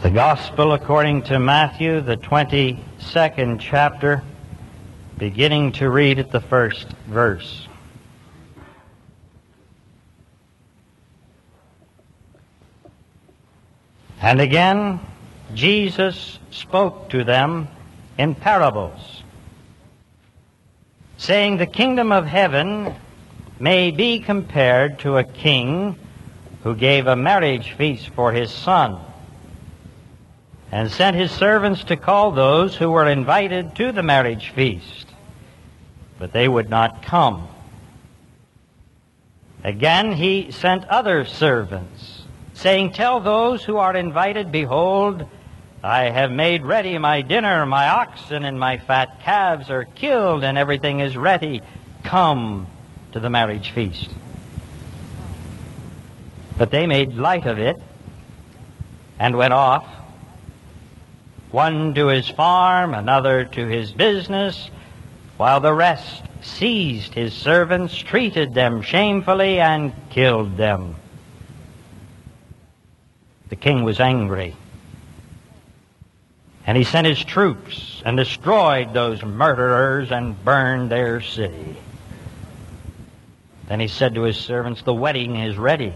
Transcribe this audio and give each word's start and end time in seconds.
The 0.00 0.10
Gospel 0.10 0.74
according 0.74 1.22
to 1.22 1.40
Matthew, 1.40 2.00
the 2.00 2.16
22nd 2.16 3.58
chapter, 3.58 4.22
beginning 5.18 5.72
to 5.72 5.90
read 5.90 6.20
at 6.20 6.30
the 6.30 6.40
first 6.40 6.86
verse. 7.08 7.66
And 14.22 14.40
again, 14.40 15.00
Jesus 15.52 16.38
spoke 16.52 17.10
to 17.10 17.24
them 17.24 17.66
in 18.16 18.36
parables, 18.36 19.24
saying, 21.16 21.56
The 21.56 21.66
kingdom 21.66 22.12
of 22.12 22.24
heaven 22.24 22.94
may 23.58 23.90
be 23.90 24.20
compared 24.20 25.00
to 25.00 25.16
a 25.16 25.24
king 25.24 25.98
who 26.62 26.76
gave 26.76 27.08
a 27.08 27.16
marriage 27.16 27.72
feast 27.72 28.10
for 28.10 28.30
his 28.30 28.52
son 28.52 29.00
and 30.70 30.90
sent 30.90 31.16
his 31.16 31.30
servants 31.30 31.84
to 31.84 31.96
call 31.96 32.32
those 32.32 32.76
who 32.76 32.90
were 32.90 33.08
invited 33.08 33.74
to 33.76 33.92
the 33.92 34.02
marriage 34.02 34.50
feast. 34.50 35.06
But 36.18 36.32
they 36.32 36.48
would 36.48 36.68
not 36.68 37.02
come. 37.02 37.48
Again, 39.64 40.12
he 40.12 40.50
sent 40.50 40.84
other 40.86 41.24
servants, 41.24 42.22
saying, 42.54 42.92
Tell 42.92 43.20
those 43.20 43.64
who 43.64 43.78
are 43.78 43.96
invited, 43.96 44.52
Behold, 44.52 45.26
I 45.82 46.10
have 46.10 46.30
made 46.30 46.64
ready 46.64 46.98
my 46.98 47.22
dinner, 47.22 47.64
my 47.64 47.88
oxen 47.88 48.44
and 48.44 48.58
my 48.58 48.78
fat 48.78 49.20
calves 49.20 49.70
are 49.70 49.84
killed, 49.84 50.44
and 50.44 50.58
everything 50.58 51.00
is 51.00 51.16
ready. 51.16 51.62
Come 52.04 52.66
to 53.12 53.20
the 53.20 53.30
marriage 53.30 53.70
feast. 53.70 54.10
But 56.56 56.70
they 56.70 56.86
made 56.86 57.14
light 57.14 57.46
of 57.46 57.58
it 57.58 57.76
and 59.18 59.36
went 59.36 59.52
off 59.52 59.86
one 61.50 61.94
to 61.94 62.08
his 62.08 62.28
farm, 62.28 62.94
another 62.94 63.44
to 63.44 63.66
his 63.66 63.92
business, 63.92 64.70
while 65.36 65.60
the 65.60 65.72
rest 65.72 66.22
seized 66.42 67.14
his 67.14 67.32
servants, 67.32 67.96
treated 67.96 68.54
them 68.54 68.82
shamefully, 68.82 69.60
and 69.60 69.92
killed 70.10 70.56
them. 70.56 70.96
The 73.48 73.56
king 73.56 73.82
was 73.84 74.00
angry. 74.00 74.54
And 76.66 76.76
he 76.76 76.84
sent 76.84 77.06
his 77.06 77.24
troops 77.24 78.02
and 78.04 78.16
destroyed 78.16 78.92
those 78.92 79.22
murderers 79.22 80.12
and 80.12 80.42
burned 80.44 80.90
their 80.90 81.22
city. 81.22 81.76
Then 83.68 83.80
he 83.80 83.88
said 83.88 84.14
to 84.14 84.22
his 84.22 84.36
servants, 84.36 84.82
The 84.82 84.94
wedding 84.94 85.36
is 85.36 85.56
ready. 85.56 85.94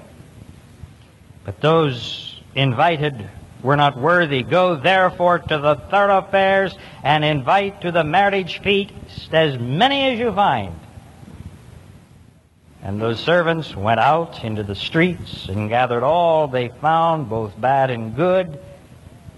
But 1.45 1.61
those 1.61 2.41
invited 2.55 3.29
were 3.63 3.77
not 3.77 3.97
worthy. 3.97 4.43
Go 4.43 4.77
therefore 4.77 5.39
to 5.39 5.59
the 5.59 5.77
thoroughfares 5.77 6.77
and 7.03 7.25
invite 7.25 7.83
to 7.83 7.93
the 7.93 8.05
marriage 8.05 8.61
feast 8.63 9.33
as 9.33 9.59
many 9.59 10.13
as 10.13 10.19
you 10.19 10.33
find. 10.33 10.79
And 12.83 13.01
those 13.01 13.21
servants 13.21 13.77
went 13.77 14.01
out 14.01 14.43
into 14.43 14.65
the 14.65 14.75
streets 14.75 15.49
and 15.49 15.69
gathered 15.69 16.03
all 16.03 16.49
they 16.49 16.69
found, 16.69 17.31
both 17.31 17.59
bad 17.61 17.91
and 17.91 18.17
good. 18.17 18.59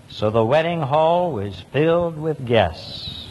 So 0.08 0.30
the 0.30 0.44
wedding 0.44 0.80
hall 0.80 1.32
was 1.32 1.60
filled 1.72 2.16
with 2.16 2.46
guests. 2.46 3.28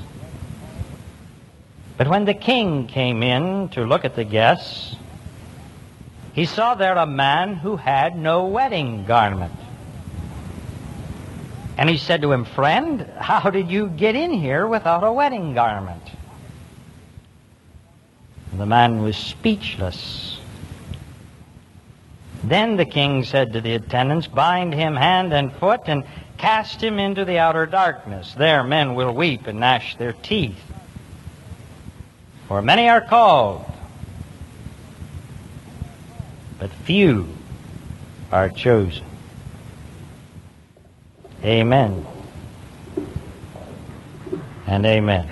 But 1.98 2.08
when 2.08 2.26
the 2.26 2.34
king 2.34 2.88
came 2.88 3.24
in 3.24 3.70
to 3.70 3.86
look 3.86 4.06
at 4.06 4.16
the 4.16 4.24
guests, 4.24 4.96
he 6.34 6.46
saw 6.46 6.76
there 6.76 6.96
a 6.96 7.06
man 7.08 7.56
who 7.56 7.78
had 7.78 8.16
no 8.16 8.46
wedding 8.46 9.06
garment. 9.06 9.54
And 11.78 11.90
he 11.90 11.98
said 11.98 12.22
to 12.22 12.32
him, 12.32 12.46
Friend, 12.46 13.02
how 13.18 13.50
did 13.50 13.72
you 13.72 13.88
get 13.88 14.16
in 14.16 14.32
here 14.32 14.68
without 14.68 15.04
a 15.04 15.12
wedding 15.12 15.54
garment? 15.54 16.04
The 18.54 18.66
man 18.66 19.02
was 19.02 19.18
speechless. 19.18 20.40
Then 22.44 22.76
the 22.76 22.86
king 22.86 23.24
said 23.24 23.54
to 23.54 23.62
the 23.62 23.74
attendants, 23.76 24.28
Bind 24.28 24.74
him 24.74 24.96
hand 24.96 25.34
and 25.34 25.52
foot 25.54 25.82
and 25.88 26.04
cast 26.38 26.84
him 26.84 27.00
into 27.00 27.26
the 27.26 27.40
outer 27.40 27.66
darkness. 27.66 28.34
There 28.34 28.64
men 28.64 28.96
will 28.96 29.14
weep 29.14 29.48
and 29.48 29.60
gnash 29.60 29.96
their 29.96 30.14
teeth. 30.14 30.60
For 32.48 32.62
many 32.62 32.90
are 32.90 33.02
called, 33.02 33.66
but 36.60 36.70
few 36.70 37.30
are 38.32 38.50
chosen. 38.50 39.06
Amen. 41.44 42.06
And 44.66 44.86
amen. 44.86 45.30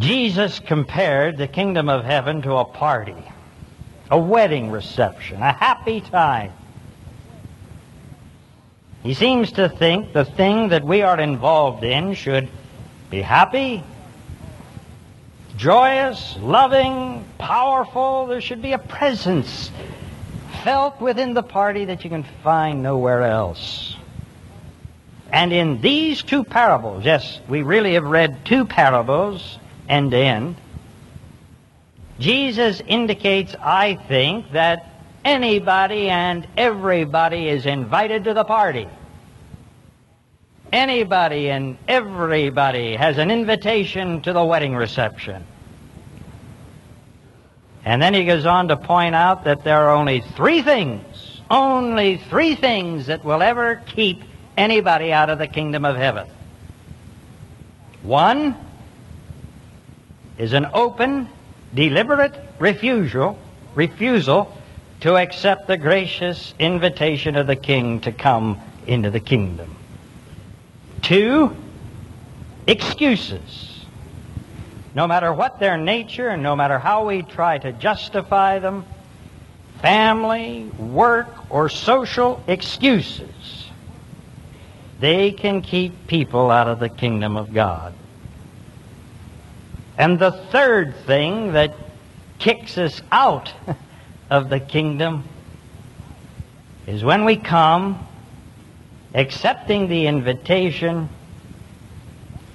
Jesus 0.00 0.58
compared 0.58 1.36
the 1.36 1.46
kingdom 1.46 1.88
of 1.88 2.04
heaven 2.04 2.42
to 2.42 2.56
a 2.56 2.64
party, 2.64 3.14
a 4.10 4.18
wedding 4.18 4.72
reception, 4.72 5.40
a 5.40 5.52
happy 5.52 6.00
time. 6.00 6.52
He 9.04 9.14
seems 9.14 9.52
to 9.52 9.68
think 9.68 10.12
the 10.12 10.24
thing 10.24 10.68
that 10.68 10.82
we 10.82 11.02
are 11.02 11.20
involved 11.20 11.84
in 11.84 12.14
should 12.14 12.48
be 13.10 13.22
happy, 13.22 13.84
joyous, 15.56 16.36
loving, 16.40 17.24
powerful. 17.38 18.26
There 18.26 18.40
should 18.40 18.62
be 18.62 18.72
a 18.72 18.78
presence 18.78 19.70
felt 20.64 21.00
within 21.00 21.34
the 21.34 21.42
party 21.42 21.84
that 21.84 22.04
you 22.04 22.10
can 22.10 22.24
find 22.42 22.82
nowhere 22.82 23.22
else. 23.22 23.96
And 25.30 25.52
in 25.52 25.80
these 25.80 26.22
two 26.22 26.44
parables, 26.44 27.04
yes, 27.04 27.40
we 27.48 27.62
really 27.62 27.94
have 27.94 28.04
read 28.04 28.44
two 28.44 28.64
parables 28.64 29.58
end 29.88 30.12
to 30.12 30.16
end, 30.16 30.56
Jesus 32.18 32.80
indicates, 32.86 33.54
I 33.60 33.96
think, 34.08 34.52
that 34.52 34.88
anybody 35.24 36.08
and 36.08 36.46
everybody 36.56 37.48
is 37.48 37.66
invited 37.66 38.24
to 38.24 38.34
the 38.34 38.44
party. 38.44 38.88
Anybody 40.74 41.50
and 41.50 41.78
everybody 41.86 42.96
has 42.96 43.18
an 43.18 43.30
invitation 43.30 44.22
to 44.22 44.32
the 44.32 44.44
wedding 44.44 44.74
reception. 44.74 45.46
And 47.84 48.02
then 48.02 48.12
he 48.12 48.24
goes 48.24 48.44
on 48.44 48.66
to 48.66 48.76
point 48.76 49.14
out 49.14 49.44
that 49.44 49.62
there 49.62 49.84
are 49.84 49.94
only 49.94 50.20
three 50.20 50.62
things, 50.62 51.40
only 51.48 52.16
three 52.16 52.56
things 52.56 53.06
that 53.06 53.24
will 53.24 53.40
ever 53.40 53.82
keep 53.86 54.24
anybody 54.56 55.12
out 55.12 55.30
of 55.30 55.38
the 55.38 55.46
kingdom 55.46 55.84
of 55.84 55.94
heaven. 55.94 56.26
One 58.02 58.56
is 60.38 60.54
an 60.54 60.66
open, 60.74 61.28
deliberate 61.72 62.34
refusal, 62.58 63.38
refusal 63.76 64.52
to 65.02 65.14
accept 65.18 65.68
the 65.68 65.76
gracious 65.76 66.52
invitation 66.58 67.36
of 67.36 67.46
the 67.46 67.54
king 67.54 68.00
to 68.00 68.10
come 68.10 68.60
into 68.88 69.12
the 69.12 69.20
kingdom. 69.20 69.76
Two, 71.04 71.54
excuses. 72.66 73.84
No 74.94 75.06
matter 75.06 75.34
what 75.34 75.60
their 75.60 75.76
nature 75.76 76.28
and 76.28 76.42
no 76.42 76.56
matter 76.56 76.78
how 76.78 77.04
we 77.04 77.20
try 77.20 77.58
to 77.58 77.72
justify 77.72 78.58
them, 78.58 78.86
family, 79.82 80.64
work, 80.78 81.28
or 81.50 81.68
social 81.68 82.42
excuses, 82.46 83.68
they 84.98 85.30
can 85.30 85.60
keep 85.60 86.06
people 86.06 86.50
out 86.50 86.68
of 86.68 86.80
the 86.80 86.88
kingdom 86.88 87.36
of 87.36 87.52
God. 87.52 87.92
And 89.98 90.18
the 90.18 90.32
third 90.32 90.96
thing 91.04 91.52
that 91.52 91.74
kicks 92.38 92.78
us 92.78 93.02
out 93.12 93.52
of 94.30 94.48
the 94.48 94.58
kingdom 94.58 95.24
is 96.86 97.04
when 97.04 97.26
we 97.26 97.36
come 97.36 98.06
accepting 99.14 99.88
the 99.88 100.06
invitation, 100.06 101.08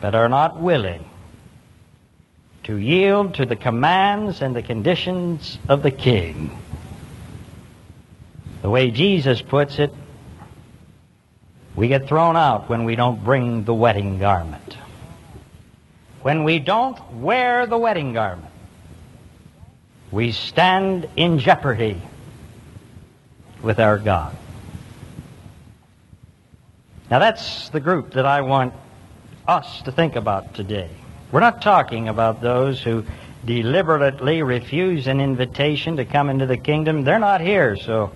but 0.01 0.13
are 0.13 0.29
not 0.29 0.59
willing 0.59 1.05
to 2.63 2.75
yield 2.75 3.33
to 3.35 3.45
the 3.45 3.55
commands 3.55 4.41
and 4.41 4.55
the 4.55 4.61
conditions 4.61 5.57
of 5.69 5.81
the 5.81 5.91
king. 5.91 6.59
The 8.61 8.69
way 8.69 8.91
Jesus 8.91 9.41
puts 9.41 9.79
it, 9.79 9.93
we 11.75 11.87
get 11.87 12.07
thrown 12.07 12.35
out 12.35 12.69
when 12.69 12.83
we 12.83 12.95
don't 12.95 13.23
bring 13.23 13.63
the 13.63 13.73
wedding 13.73 14.19
garment. 14.19 14.77
When 16.21 16.43
we 16.43 16.59
don't 16.59 16.99
wear 17.15 17.65
the 17.65 17.77
wedding 17.77 18.11
garment, 18.11 18.51
we 20.11 20.33
stand 20.33 21.07
in 21.15 21.39
jeopardy 21.39 22.01
with 23.61 23.79
our 23.79 23.97
God. 23.97 24.35
Now 27.09 27.17
that's 27.17 27.69
the 27.69 27.79
group 27.79 28.11
that 28.11 28.25
I 28.25 28.41
want 28.41 28.73
us 29.47 29.81
to 29.83 29.91
think 29.91 30.15
about 30.15 30.53
today. 30.53 30.89
We're 31.31 31.39
not 31.39 31.61
talking 31.61 32.07
about 32.07 32.41
those 32.41 32.81
who 32.83 33.03
deliberately 33.45 34.43
refuse 34.43 35.07
an 35.07 35.19
invitation 35.19 35.97
to 35.97 36.05
come 36.05 36.29
into 36.29 36.45
the 36.45 36.57
kingdom. 36.57 37.03
They're 37.03 37.17
not 37.17 37.41
here, 37.41 37.75
so 37.75 38.11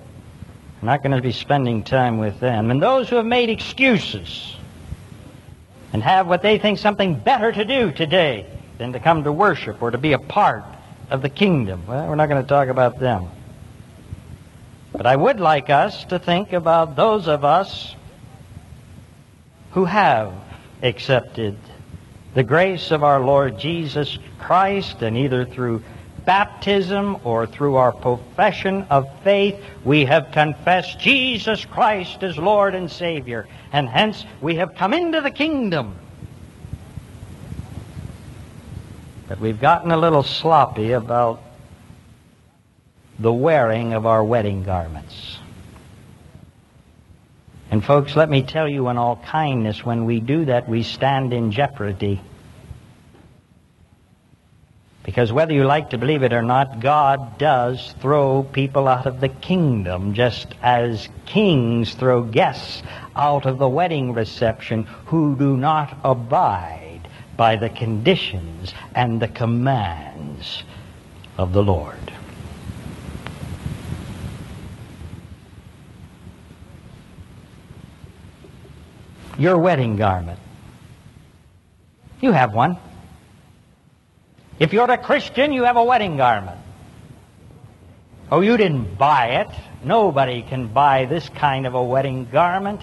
I'm 0.82 0.86
not 0.86 1.02
going 1.02 1.16
to 1.16 1.22
be 1.22 1.32
spending 1.32 1.84
time 1.84 2.20
with 2.20 2.40
them. 2.40 2.70
And 2.70 2.82
those 2.82 3.10
who 3.10 3.16
have 3.16 3.26
made 3.26 3.50
excuses 3.50 4.56
and 5.92 6.04
have 6.04 6.28
what 6.28 6.44
they 6.44 6.60
think 6.60 6.78
something 6.78 7.16
better 7.16 7.52
to 7.52 7.66
do 7.66 7.92
today 7.92 8.46
than 8.78 8.94
to 8.94 9.00
come 9.00 9.24
to 9.24 9.32
worship 9.32 9.82
or 9.82 9.90
to 9.90 9.98
be 9.98 10.14
a 10.14 10.20
part 10.20 10.66
of 11.10 11.24
the 11.24 11.30
kingdom. 11.30 11.84
Well, 11.88 12.08
we're 12.08 12.16
not 12.16 12.30
going 12.30 12.44
to 12.44 12.48
talk 12.48 12.68
about 12.68 13.00
them. 13.00 13.30
But 14.92 15.08
I 15.08 15.16
would 15.16 15.40
like 15.40 15.72
us 15.72 16.06
to 16.06 16.20
think 16.20 16.54
about 16.54 16.96
those 16.96 17.28
of 17.28 17.44
us 17.44 17.96
who 19.74 19.86
have 19.86 20.34
accepted 20.82 21.58
the 22.34 22.44
grace 22.44 22.92
of 22.92 23.04
our 23.04 23.20
Lord 23.20 23.60
Jesus 23.60 24.18
Christ, 24.40 25.02
and 25.02 25.18
either 25.18 25.46
through 25.46 25.84
baptism 26.26 27.18
or 27.24 27.46
through 27.46 27.76
our 27.76 27.92
profession 27.92 28.86
of 28.90 29.08
faith, 29.24 29.56
we 29.84 30.06
have 30.06 30.32
confessed 30.32 31.00
Jesus 31.00 31.66
Christ 31.66 32.24
as 32.24 32.38
Lord 32.38 32.76
and 32.76 32.90
Savior, 32.90 33.48
and 33.72 33.88
hence 33.90 34.26
we 34.42 34.56
have 34.56 34.76
come 34.76 34.94
into 34.94 35.22
the 35.22 35.32
kingdom. 35.32 35.96
But 39.28 39.40
we've 39.40 39.60
gotten 39.60 39.92
a 39.92 39.98
little 39.98 40.24
sloppy 40.24 40.92
about 40.92 41.42
the 43.20 43.34
wearing 43.34 43.94
of 43.94 44.06
our 44.06 44.24
wedding 44.24 44.64
garments. 44.64 45.38
And 47.74 47.84
folks, 47.84 48.16
let 48.16 48.30
me 48.30 48.44
tell 48.44 48.70
you 48.70 48.88
in 48.90 49.00
all 49.00 49.16
kindness, 49.16 49.84
when 49.84 50.06
we 50.06 50.20
do 50.20 50.46
that, 50.46 50.70
we 50.70 50.84
stand 50.84 51.34
in 51.34 51.52
jeopardy. 51.52 52.22
Because 55.02 55.34
whether 55.34 55.54
you 55.54 55.64
like 55.64 55.90
to 55.90 55.98
believe 55.98 56.22
it 56.22 56.34
or 56.34 56.44
not, 56.44 56.82
God 56.82 57.40
does 57.40 57.96
throw 58.00 58.44
people 58.44 58.88
out 58.88 59.08
of 59.08 59.22
the 59.22 59.28
kingdom, 59.28 60.14
just 60.14 60.54
as 60.62 61.10
kings 61.26 61.96
throw 61.96 62.22
guests 62.22 62.84
out 63.16 63.48
of 63.48 63.58
the 63.58 63.68
wedding 63.68 64.14
reception 64.14 64.84
who 65.08 65.36
do 65.36 65.58
not 65.58 65.98
abide 66.04 67.02
by 67.36 67.56
the 67.56 67.70
conditions 67.70 68.72
and 68.94 69.20
the 69.20 69.28
commands 69.28 70.62
of 71.40 71.54
the 71.54 71.64
Lord. 71.64 72.14
Your 79.44 79.58
wedding 79.58 79.98
garment. 79.98 80.40
You 82.22 82.32
have 82.32 82.54
one. 82.54 82.78
If 84.58 84.72
you're 84.72 84.90
a 84.90 84.98
Christian, 84.98 85.52
you 85.52 85.64
have 85.64 85.76
a 85.76 85.84
wedding 85.84 86.16
garment. 86.16 86.58
Oh, 88.32 88.40
you 88.40 88.56
didn't 88.56 88.98
buy 88.98 89.42
it. 89.42 89.50
Nobody 89.84 90.44
can 90.44 90.68
buy 90.68 91.06
this 91.06 91.28
kind 91.28 91.68
of 91.68 91.74
a 91.74 91.84
wedding 91.84 92.30
garment. 92.32 92.80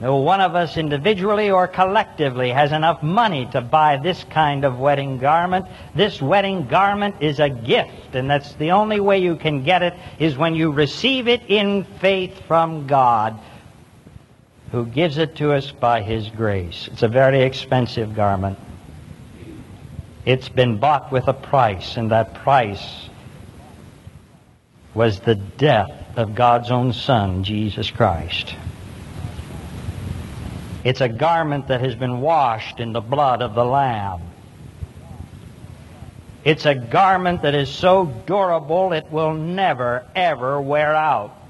No 0.00 0.16
one 0.16 0.40
of 0.40 0.56
us 0.56 0.76
individually 0.76 1.48
or 1.48 1.68
collectively 1.68 2.50
has 2.50 2.72
enough 2.72 3.00
money 3.00 3.46
to 3.52 3.60
buy 3.60 3.96
this 3.96 4.24
kind 4.24 4.64
of 4.64 4.80
wedding 4.80 5.18
garment. 5.18 5.66
This 5.94 6.20
wedding 6.20 6.66
garment 6.66 7.14
is 7.20 7.38
a 7.38 7.48
gift, 7.48 8.16
and 8.16 8.28
that's 8.28 8.52
the 8.54 8.72
only 8.72 8.98
way 8.98 9.20
you 9.20 9.36
can 9.36 9.62
get 9.62 9.84
it 9.84 9.94
is 10.18 10.36
when 10.36 10.56
you 10.56 10.72
receive 10.72 11.28
it 11.28 11.42
in 11.46 11.84
faith 12.00 12.36
from 12.48 12.88
God 12.88 13.38
who 14.74 14.84
gives 14.84 15.18
it 15.18 15.36
to 15.36 15.52
us 15.52 15.70
by 15.70 16.02
his 16.02 16.28
grace. 16.30 16.88
It's 16.90 17.04
a 17.04 17.08
very 17.08 17.42
expensive 17.42 18.16
garment. 18.16 18.58
It's 20.26 20.48
been 20.48 20.78
bought 20.78 21.12
with 21.12 21.28
a 21.28 21.32
price, 21.32 21.96
and 21.96 22.10
that 22.10 22.34
price 22.34 23.08
was 24.92 25.20
the 25.20 25.36
death 25.36 25.92
of 26.16 26.34
God's 26.34 26.72
own 26.72 26.92
Son, 26.92 27.44
Jesus 27.44 27.88
Christ. 27.88 28.56
It's 30.82 31.00
a 31.00 31.08
garment 31.08 31.68
that 31.68 31.80
has 31.80 31.94
been 31.94 32.20
washed 32.20 32.80
in 32.80 32.92
the 32.92 33.00
blood 33.00 33.42
of 33.42 33.54
the 33.54 33.64
Lamb. 33.64 34.22
It's 36.42 36.66
a 36.66 36.74
garment 36.74 37.42
that 37.42 37.54
is 37.54 37.70
so 37.70 38.06
durable 38.26 38.92
it 38.92 39.06
will 39.12 39.34
never, 39.34 40.04
ever 40.16 40.60
wear 40.60 40.96
out. 40.96 41.43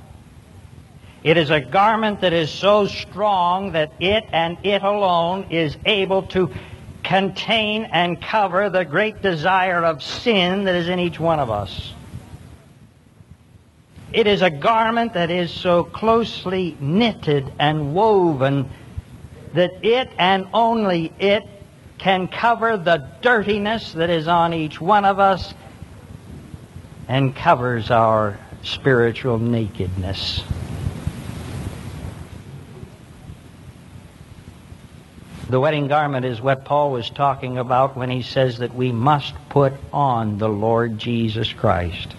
It 1.24 1.38
is 1.38 1.48
a 1.48 1.60
garment 1.60 2.20
that 2.20 2.34
is 2.34 2.50
so 2.50 2.86
strong 2.86 3.72
that 3.72 3.92
it 3.98 4.24
and 4.30 4.58
it 4.62 4.82
alone 4.82 5.46
is 5.48 5.74
able 5.86 6.24
to 6.24 6.50
contain 7.02 7.84
and 7.84 8.20
cover 8.20 8.68
the 8.68 8.84
great 8.84 9.22
desire 9.22 9.82
of 9.82 10.02
sin 10.02 10.64
that 10.64 10.74
is 10.74 10.86
in 10.86 10.98
each 10.98 11.18
one 11.18 11.40
of 11.40 11.48
us. 11.48 11.94
It 14.12 14.26
is 14.26 14.42
a 14.42 14.50
garment 14.50 15.14
that 15.14 15.30
is 15.30 15.50
so 15.50 15.84
closely 15.84 16.76
knitted 16.78 17.50
and 17.58 17.94
woven 17.94 18.68
that 19.54 19.82
it 19.82 20.10
and 20.18 20.46
only 20.52 21.10
it 21.18 21.42
can 21.96 22.28
cover 22.28 22.76
the 22.76 23.08
dirtiness 23.22 23.92
that 23.92 24.10
is 24.10 24.28
on 24.28 24.52
each 24.52 24.78
one 24.78 25.06
of 25.06 25.18
us 25.18 25.54
and 27.08 27.34
covers 27.34 27.90
our 27.90 28.38
spiritual 28.62 29.38
nakedness. 29.38 30.42
The 35.54 35.60
wedding 35.60 35.86
garment 35.86 36.26
is 36.26 36.42
what 36.42 36.64
Paul 36.64 36.90
was 36.90 37.10
talking 37.10 37.58
about 37.58 37.96
when 37.96 38.10
he 38.10 38.22
says 38.22 38.58
that 38.58 38.74
we 38.74 38.90
must 38.90 39.34
put 39.50 39.72
on 39.92 40.36
the 40.38 40.48
Lord 40.48 40.98
Jesus 40.98 41.52
Christ. 41.52 42.16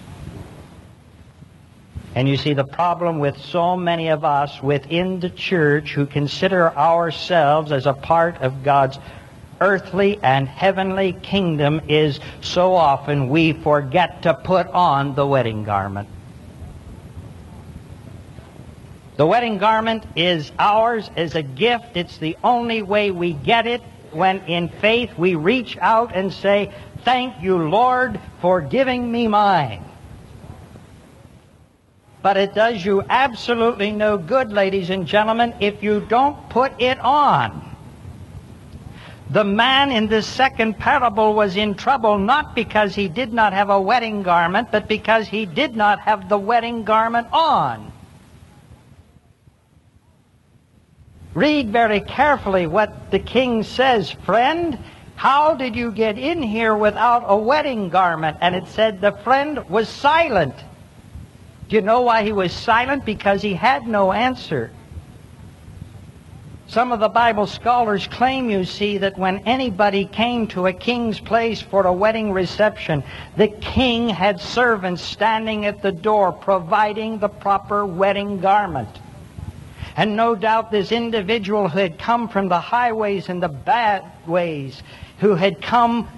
And 2.14 2.26
you 2.26 2.38
see, 2.38 2.54
the 2.54 2.64
problem 2.64 3.18
with 3.18 3.36
so 3.36 3.76
many 3.76 4.08
of 4.08 4.24
us 4.24 4.62
within 4.62 5.20
the 5.20 5.28
church 5.28 5.92
who 5.92 6.06
consider 6.06 6.74
ourselves 6.74 7.72
as 7.72 7.84
a 7.84 7.92
part 7.92 8.40
of 8.40 8.64
God's 8.64 8.98
earthly 9.60 10.18
and 10.22 10.48
heavenly 10.48 11.12
kingdom 11.12 11.82
is 11.88 12.20
so 12.40 12.72
often 12.72 13.28
we 13.28 13.52
forget 13.52 14.22
to 14.22 14.32
put 14.32 14.66
on 14.68 15.14
the 15.14 15.26
wedding 15.26 15.62
garment. 15.62 16.08
The 19.16 19.26
wedding 19.26 19.56
garment 19.56 20.04
is 20.14 20.52
ours 20.58 21.10
as 21.16 21.34
a 21.34 21.42
gift. 21.42 21.96
It's 21.96 22.18
the 22.18 22.36
only 22.44 22.82
way 22.82 23.10
we 23.10 23.32
get 23.32 23.66
it 23.66 23.82
when 24.12 24.40
in 24.42 24.68
faith 24.68 25.16
we 25.16 25.34
reach 25.34 25.78
out 25.78 26.14
and 26.14 26.32
say, 26.32 26.72
Thank 27.02 27.42
you, 27.42 27.56
Lord, 27.56 28.20
for 28.40 28.60
giving 28.60 29.10
me 29.10 29.26
mine. 29.28 29.82
But 32.20 32.36
it 32.36 32.54
does 32.54 32.84
you 32.84 33.02
absolutely 33.08 33.92
no 33.92 34.18
good, 34.18 34.52
ladies 34.52 34.90
and 34.90 35.06
gentlemen, 35.06 35.54
if 35.60 35.82
you 35.82 36.00
don't 36.00 36.50
put 36.50 36.72
it 36.80 36.98
on. 36.98 37.62
The 39.30 39.44
man 39.44 39.92
in 39.92 40.08
this 40.08 40.26
second 40.26 40.78
parable 40.78 41.34
was 41.34 41.56
in 41.56 41.74
trouble 41.74 42.18
not 42.18 42.54
because 42.54 42.94
he 42.94 43.08
did 43.08 43.32
not 43.32 43.52
have 43.52 43.70
a 43.70 43.80
wedding 43.80 44.22
garment, 44.22 44.68
but 44.72 44.88
because 44.88 45.26
he 45.28 45.46
did 45.46 45.74
not 45.74 46.00
have 46.00 46.28
the 46.28 46.38
wedding 46.38 46.84
garment 46.84 47.28
on. 47.32 47.92
Read 51.36 51.68
very 51.68 52.00
carefully 52.00 52.66
what 52.66 53.10
the 53.10 53.18
king 53.18 53.62
says, 53.62 54.10
friend. 54.10 54.78
How 55.16 55.54
did 55.54 55.76
you 55.76 55.92
get 55.92 56.16
in 56.16 56.42
here 56.42 56.74
without 56.74 57.24
a 57.26 57.36
wedding 57.36 57.90
garment? 57.90 58.38
And 58.40 58.54
it 58.54 58.66
said 58.68 59.02
the 59.02 59.12
friend 59.12 59.68
was 59.68 59.86
silent. 59.86 60.54
Do 61.68 61.76
you 61.76 61.82
know 61.82 62.00
why 62.00 62.22
he 62.22 62.32
was 62.32 62.54
silent? 62.54 63.04
Because 63.04 63.42
he 63.42 63.52
had 63.52 63.86
no 63.86 64.12
answer. 64.12 64.70
Some 66.68 66.90
of 66.90 67.00
the 67.00 67.10
Bible 67.10 67.46
scholars 67.46 68.06
claim, 68.06 68.48
you 68.48 68.64
see, 68.64 68.96
that 68.96 69.18
when 69.18 69.40
anybody 69.40 70.06
came 70.06 70.46
to 70.48 70.68
a 70.68 70.72
king's 70.72 71.20
place 71.20 71.60
for 71.60 71.86
a 71.86 71.92
wedding 71.92 72.32
reception, 72.32 73.04
the 73.36 73.48
king 73.48 74.08
had 74.08 74.40
servants 74.40 75.02
standing 75.02 75.66
at 75.66 75.82
the 75.82 75.92
door 75.92 76.32
providing 76.32 77.18
the 77.18 77.28
proper 77.28 77.84
wedding 77.84 78.40
garment. 78.40 78.88
And 79.96 80.14
no 80.14 80.34
doubt 80.34 80.70
this 80.70 80.92
individual 80.92 81.68
who 81.68 81.78
had 81.78 81.98
come 81.98 82.28
from 82.28 82.48
the 82.48 82.60
highways 82.60 83.28
and 83.28 83.42
the 83.42 83.48
bad 83.48 84.04
ways, 84.26 84.82
who 85.20 85.34
had 85.34 85.62
come 85.62 86.08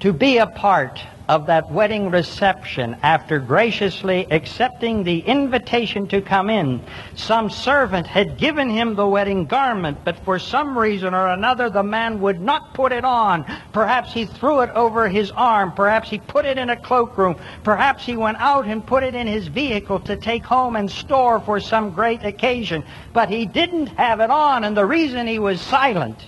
to 0.00 0.12
be 0.12 0.38
a 0.38 0.46
part 0.46 1.00
of 1.28 1.46
that 1.46 1.70
wedding 1.70 2.10
reception 2.10 2.96
after 3.02 3.38
graciously 3.38 4.26
accepting 4.30 5.04
the 5.04 5.20
invitation 5.20 6.08
to 6.08 6.22
come 6.22 6.48
in. 6.48 6.80
Some 7.14 7.50
servant 7.50 8.06
had 8.06 8.38
given 8.38 8.70
him 8.70 8.94
the 8.94 9.06
wedding 9.06 9.44
garment, 9.44 9.98
but 10.04 10.18
for 10.24 10.38
some 10.38 10.76
reason 10.76 11.14
or 11.14 11.28
another 11.28 11.68
the 11.68 11.82
man 11.82 12.20
would 12.20 12.40
not 12.40 12.72
put 12.72 12.92
it 12.92 13.04
on. 13.04 13.44
Perhaps 13.72 14.14
he 14.14 14.24
threw 14.24 14.60
it 14.60 14.70
over 14.70 15.08
his 15.08 15.30
arm. 15.32 15.72
Perhaps 15.72 16.08
he 16.08 16.18
put 16.18 16.46
it 16.46 16.56
in 16.56 16.70
a 16.70 16.76
cloakroom. 16.76 17.36
Perhaps 17.62 18.06
he 18.06 18.16
went 18.16 18.38
out 18.40 18.66
and 18.66 18.86
put 18.86 19.02
it 19.02 19.14
in 19.14 19.26
his 19.26 19.48
vehicle 19.48 20.00
to 20.00 20.16
take 20.16 20.44
home 20.44 20.76
and 20.76 20.90
store 20.90 21.40
for 21.40 21.60
some 21.60 21.90
great 21.90 22.24
occasion. 22.24 22.82
But 23.12 23.28
he 23.28 23.44
didn't 23.44 23.88
have 23.88 24.20
it 24.20 24.30
on, 24.30 24.64
and 24.64 24.74
the 24.74 24.86
reason 24.86 25.26
he 25.26 25.38
was 25.38 25.60
silent 25.60 26.18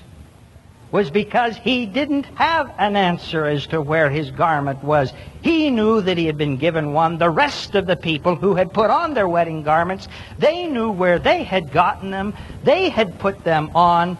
was 0.92 1.10
because 1.10 1.56
he 1.56 1.86
didn't 1.86 2.26
have 2.34 2.72
an 2.78 2.96
answer 2.96 3.46
as 3.46 3.66
to 3.68 3.80
where 3.80 4.10
his 4.10 4.30
garment 4.30 4.82
was. 4.82 5.12
He 5.42 5.70
knew 5.70 6.00
that 6.00 6.18
he 6.18 6.26
had 6.26 6.36
been 6.36 6.56
given 6.56 6.92
one. 6.92 7.18
The 7.18 7.30
rest 7.30 7.74
of 7.74 7.86
the 7.86 7.96
people 7.96 8.34
who 8.34 8.54
had 8.54 8.72
put 8.72 8.90
on 8.90 9.14
their 9.14 9.28
wedding 9.28 9.62
garments, 9.62 10.08
they 10.38 10.66
knew 10.66 10.90
where 10.90 11.18
they 11.18 11.44
had 11.44 11.72
gotten 11.72 12.10
them. 12.10 12.34
They 12.64 12.88
had 12.88 13.18
put 13.18 13.44
them 13.44 13.70
on. 13.74 14.18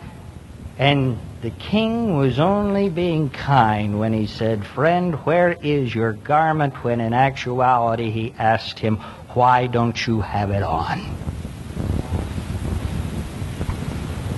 And 0.78 1.18
the 1.42 1.50
king 1.50 2.16
was 2.16 2.38
only 2.38 2.88
being 2.88 3.30
kind 3.30 3.98
when 3.98 4.12
he 4.12 4.26
said, 4.26 4.64
Friend, 4.66 5.14
where 5.26 5.52
is 5.52 5.94
your 5.94 6.12
garment? 6.12 6.84
When 6.84 7.00
in 7.00 7.12
actuality 7.12 8.10
he 8.10 8.34
asked 8.38 8.78
him, 8.78 8.96
Why 9.34 9.66
don't 9.66 10.06
you 10.06 10.20
have 10.20 10.50
it 10.50 10.62
on? 10.62 11.00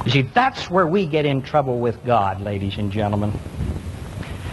You 0.04 0.11
see, 0.11 0.23
that's 0.23 0.68
where 0.68 0.87
we 0.87 1.06
get 1.06 1.26
in 1.26 1.42
trouble 1.42 1.78
with 1.78 2.04
God, 2.04 2.40
ladies 2.40 2.76
and 2.76 2.90
gentlemen. 2.90 3.32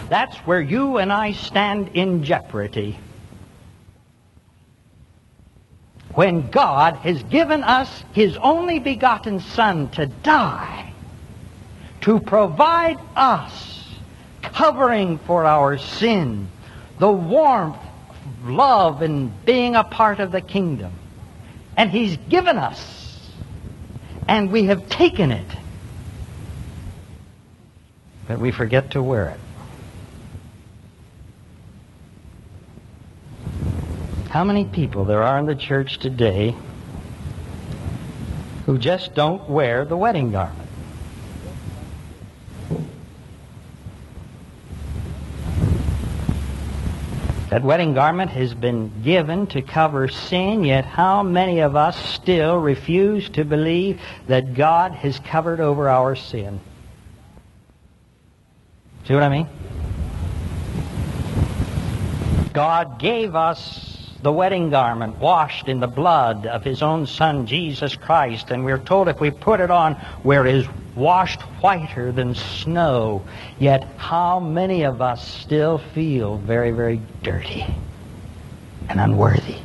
That's 0.08 0.36
where 0.38 0.60
you 0.60 0.98
and 0.98 1.12
I 1.12 1.32
stand 1.32 1.90
in 1.94 2.22
jeopardy. 2.22 2.98
When 6.14 6.50
God 6.50 6.96
has 6.96 7.22
given 7.24 7.64
us 7.64 8.04
His 8.12 8.36
only 8.36 8.78
begotten 8.78 9.40
Son 9.40 9.88
to 9.90 10.06
die, 10.06 10.92
to 12.02 12.20
provide 12.20 12.98
us 13.16 13.88
covering 14.42 15.18
for 15.18 15.44
our 15.44 15.78
sin, 15.78 16.48
the 17.00 17.10
warmth, 17.10 17.76
love, 18.44 19.02
and 19.02 19.44
being 19.44 19.74
a 19.74 19.82
part 19.84 20.20
of 20.20 20.30
the 20.30 20.40
kingdom. 20.40 20.92
And 21.76 21.90
He's 21.90 22.16
given 22.28 22.56
us 22.56 22.99
and 24.30 24.52
we 24.52 24.66
have 24.66 24.88
taken 24.88 25.32
it, 25.32 25.56
but 28.28 28.38
we 28.38 28.52
forget 28.52 28.92
to 28.92 29.02
wear 29.02 29.30
it. 29.30 29.40
How 34.30 34.44
many 34.44 34.64
people 34.66 35.04
there 35.04 35.24
are 35.24 35.36
in 35.40 35.46
the 35.46 35.56
church 35.56 35.98
today 35.98 36.54
who 38.66 38.78
just 38.78 39.16
don't 39.16 39.50
wear 39.50 39.84
the 39.84 39.96
wedding 39.96 40.30
garment? 40.30 40.59
That 47.50 47.64
wedding 47.64 47.94
garment 47.94 48.30
has 48.30 48.54
been 48.54 49.02
given 49.02 49.48
to 49.48 49.60
cover 49.60 50.06
sin, 50.06 50.62
yet 50.62 50.84
how 50.84 51.24
many 51.24 51.58
of 51.58 51.74
us 51.74 51.96
still 52.14 52.56
refuse 52.56 53.28
to 53.30 53.44
believe 53.44 54.00
that 54.28 54.54
God 54.54 54.92
has 54.92 55.18
covered 55.18 55.58
over 55.58 55.88
our 55.88 56.14
sin? 56.14 56.60
See 59.04 59.14
what 59.14 59.24
I 59.24 59.28
mean? 59.28 59.48
God 62.52 63.00
gave 63.00 63.34
us 63.34 63.99
the 64.22 64.32
wedding 64.32 64.70
garment 64.70 65.18
washed 65.18 65.68
in 65.68 65.80
the 65.80 65.86
blood 65.86 66.46
of 66.46 66.62
his 66.62 66.82
own 66.82 67.06
son 67.06 67.46
Jesus 67.46 67.96
Christ 67.96 68.50
and 68.50 68.64
we're 68.64 68.78
told 68.78 69.08
if 69.08 69.20
we 69.20 69.30
put 69.30 69.60
it 69.60 69.70
on 69.70 69.94
where 70.22 70.46
is 70.46 70.66
washed 70.94 71.40
whiter 71.62 72.12
than 72.12 72.34
snow. 72.34 73.24
Yet 73.58 73.84
how 73.96 74.40
many 74.40 74.82
of 74.82 75.00
us 75.00 75.26
still 75.26 75.78
feel 75.78 76.36
very, 76.36 76.70
very 76.70 77.00
dirty 77.22 77.66
and 78.88 79.00
unworthy? 79.00 79.56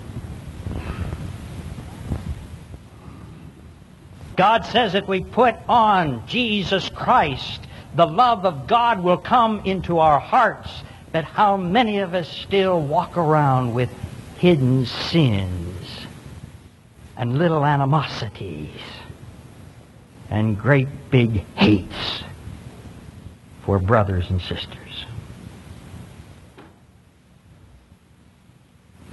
God 4.35 4.65
says 4.65 4.93
that 4.93 5.07
we 5.07 5.23
put 5.23 5.55
on 5.67 6.27
Jesus 6.27 6.89
Christ, 6.89 7.61
the 7.95 8.05
love 8.05 8.45
of 8.45 8.67
God 8.67 9.01
will 9.01 9.17
come 9.17 9.61
into 9.63 9.99
our 9.99 10.19
hearts. 10.19 10.83
But 11.13 11.23
how 11.23 11.55
many 11.55 11.99
of 11.99 12.13
us 12.13 12.29
still 12.29 12.81
walk 12.81 13.15
around 13.15 13.73
with 13.73 13.89
hidden 14.37 14.85
sins 14.85 16.07
and 17.17 17.37
little 17.37 17.65
animosities? 17.65 18.69
and 20.29 20.57
great 20.57 20.87
big 21.11 21.45
hates 21.55 22.23
for 23.63 23.79
brothers 23.79 24.29
and 24.29 24.41
sisters. 24.41 25.05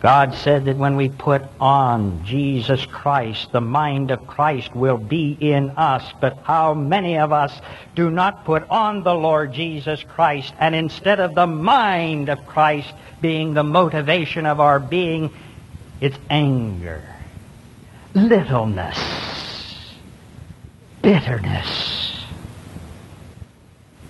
God 0.02 0.34
said 0.34 0.64
that 0.64 0.76
when 0.76 0.96
we 0.96 1.08
put 1.08 1.42
on 1.60 2.24
Jesus 2.24 2.84
Christ, 2.86 3.52
the 3.52 3.60
mind 3.60 4.10
of 4.10 4.26
Christ 4.26 4.74
will 4.74 4.98
be 4.98 5.36
in 5.40 5.70
us. 5.70 6.02
But 6.20 6.38
how 6.42 6.74
many 6.74 7.18
of 7.18 7.32
us 7.32 7.52
do 7.94 8.10
not 8.10 8.44
put 8.44 8.68
on 8.68 9.04
the 9.04 9.14
Lord 9.14 9.52
Jesus 9.52 10.02
Christ, 10.02 10.52
and 10.58 10.74
instead 10.74 11.20
of 11.20 11.36
the 11.36 11.46
mind 11.46 12.28
of 12.28 12.44
Christ 12.46 12.92
being 13.20 13.54
the 13.54 13.62
motivation 13.62 14.44
of 14.44 14.58
our 14.58 14.80
being, 14.80 15.30
it's 16.00 16.18
anger, 16.28 17.04
littleness, 18.12 18.98
bitterness 21.00 22.02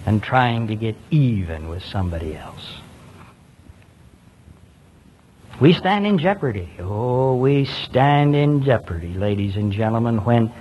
and 0.06 0.22
trying 0.22 0.66
to 0.68 0.74
get 0.74 0.96
even 1.10 1.68
with 1.68 1.84
somebody 1.84 2.36
else. 2.36 2.81
We 5.62 5.74
stand 5.74 6.08
in 6.08 6.18
jeopardy. 6.18 6.68
Oh, 6.80 7.36
we 7.36 7.66
stand 7.66 8.34
in 8.34 8.64
jeopardy, 8.64 9.14
ladies 9.14 9.54
and 9.54 9.70
gentlemen, 9.70 10.24
when 10.24 10.52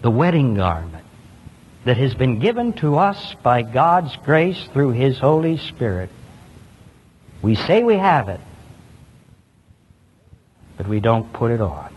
the 0.00 0.10
wedding 0.10 0.54
garment 0.54 1.04
that 1.84 1.98
has 1.98 2.14
been 2.14 2.38
given 2.38 2.72
to 2.78 2.96
us 2.96 3.34
by 3.42 3.60
God's 3.60 4.16
grace 4.24 4.66
through 4.72 4.92
His 4.92 5.18
Holy 5.18 5.58
Spirit, 5.58 6.08
we 7.42 7.56
say 7.56 7.84
we 7.84 7.98
have 7.98 8.30
it, 8.30 8.40
but 10.78 10.88
we 10.88 10.98
don't 10.98 11.30
put 11.34 11.50
it 11.50 11.60
on. 11.60 11.94